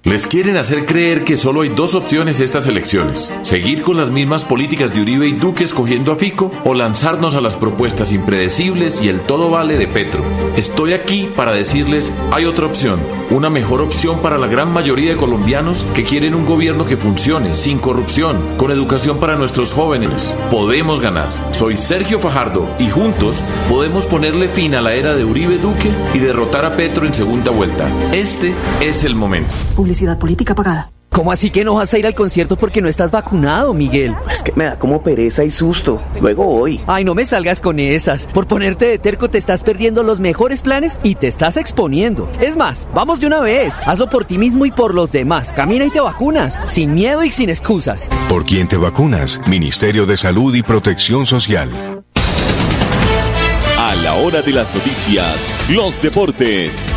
Les 0.04 0.26
quieren 0.26 0.56
hacer 0.56 0.84
creer 0.84 1.22
que 1.22 1.36
solo 1.36 1.60
hay 1.60 1.68
dos 1.68 1.94
opciones 1.94 2.40
estas 2.40 2.66
elecciones. 2.66 3.32
Seguir 3.44 3.82
con 3.82 3.96
las 3.96 4.10
mismas 4.10 4.44
políticas 4.44 4.92
de 4.92 5.00
Uribe 5.00 5.28
y 5.28 5.32
Duque 5.32 5.62
escogiendo 5.62 6.10
a 6.10 6.16
Fico 6.16 6.50
o 6.64 6.74
lanzarnos 6.74 7.36
a 7.36 7.40
las 7.40 7.56
propuestas 7.56 8.10
impredecibles 8.10 9.00
y 9.00 9.08
el 9.08 9.20
todo 9.20 9.48
vale 9.48 9.78
de 9.78 9.86
Petro. 9.86 10.24
Estoy 10.56 10.92
aquí 10.92 11.30
para 11.36 11.52
decirles, 11.52 12.12
hay 12.32 12.46
otra 12.46 12.66
opción. 12.66 12.98
Una 13.30 13.48
mejor 13.48 13.80
opción 13.80 14.18
para 14.20 14.38
la 14.38 14.48
gran 14.48 14.72
mayoría 14.72 15.10
de 15.10 15.16
colombianos 15.16 15.86
que 15.94 16.02
quieren 16.02 16.34
un 16.34 16.46
gobierno 16.46 16.84
que 16.84 16.96
funcione, 16.96 17.54
sin 17.54 17.78
corrupción, 17.78 18.56
con 18.56 18.72
educación 18.72 19.18
para 19.18 19.36
nuestros 19.36 19.72
jóvenes. 19.72 20.36
Podemos 20.50 21.00
ganar. 21.00 21.28
Soy 21.52 21.78
Sergio 21.78 22.18
Fajardo 22.18 22.68
y 22.80 22.90
juntos 22.90 23.44
podemos 23.68 24.06
ponerle 24.06 24.48
fin 24.48 24.74
a 24.74 24.82
la 24.82 24.94
era 24.94 25.14
de 25.14 25.24
Uribe 25.24 25.58
Duque 25.58 25.90
y 26.12 26.18
derrotar 26.18 26.64
a 26.64 26.76
Petro 26.76 27.06
en 27.06 27.14
segunda 27.14 27.52
vuelta. 27.52 27.88
Este 28.12 28.52
es 28.80 29.04
el 29.04 29.14
momento. 29.14 29.52
Publicidad 29.92 30.18
política 30.18 30.54
pagada. 30.54 30.90
¿Cómo 31.10 31.32
así 31.32 31.50
que 31.50 31.64
no 31.64 31.74
vas 31.74 31.92
a 31.92 31.98
ir 31.98 32.06
al 32.06 32.14
concierto 32.14 32.56
porque 32.56 32.80
no 32.80 32.88
estás 32.88 33.10
vacunado, 33.10 33.74
Miguel? 33.74 34.16
Es 34.30 34.42
que 34.42 34.52
me 34.56 34.64
da 34.64 34.78
como 34.78 35.02
pereza 35.02 35.44
y 35.44 35.50
susto. 35.50 36.00
Luego 36.18 36.46
voy. 36.46 36.80
Ay, 36.86 37.04
no 37.04 37.14
me 37.14 37.26
salgas 37.26 37.60
con 37.60 37.78
esas. 37.78 38.24
Por 38.24 38.46
ponerte 38.46 38.86
de 38.86 38.98
terco 38.98 39.28
te 39.28 39.36
estás 39.36 39.62
perdiendo 39.62 40.02
los 40.02 40.18
mejores 40.18 40.62
planes 40.62 40.98
y 41.02 41.16
te 41.16 41.28
estás 41.28 41.58
exponiendo. 41.58 42.26
Es 42.40 42.56
más, 42.56 42.88
vamos 42.94 43.20
de 43.20 43.26
una 43.26 43.40
vez. 43.40 43.80
Hazlo 43.84 44.08
por 44.08 44.24
ti 44.24 44.38
mismo 44.38 44.64
y 44.64 44.70
por 44.70 44.94
los 44.94 45.12
demás. 45.12 45.52
Camina 45.52 45.84
y 45.84 45.90
te 45.90 46.00
vacunas. 46.00 46.62
Sin 46.68 46.94
miedo 46.94 47.22
y 47.22 47.30
sin 47.30 47.50
excusas. 47.50 48.08
¿Por 48.30 48.46
quién 48.46 48.68
te 48.68 48.78
vacunas? 48.78 49.46
Ministerio 49.46 50.06
de 50.06 50.16
Salud 50.16 50.54
y 50.54 50.62
Protección 50.62 51.26
Social. 51.26 51.68
A 53.76 53.94
la 53.96 54.14
hora 54.14 54.40
de 54.40 54.52
las 54.52 54.74
noticias, 54.74 55.36
los 55.68 56.00
deportes, 56.00 56.76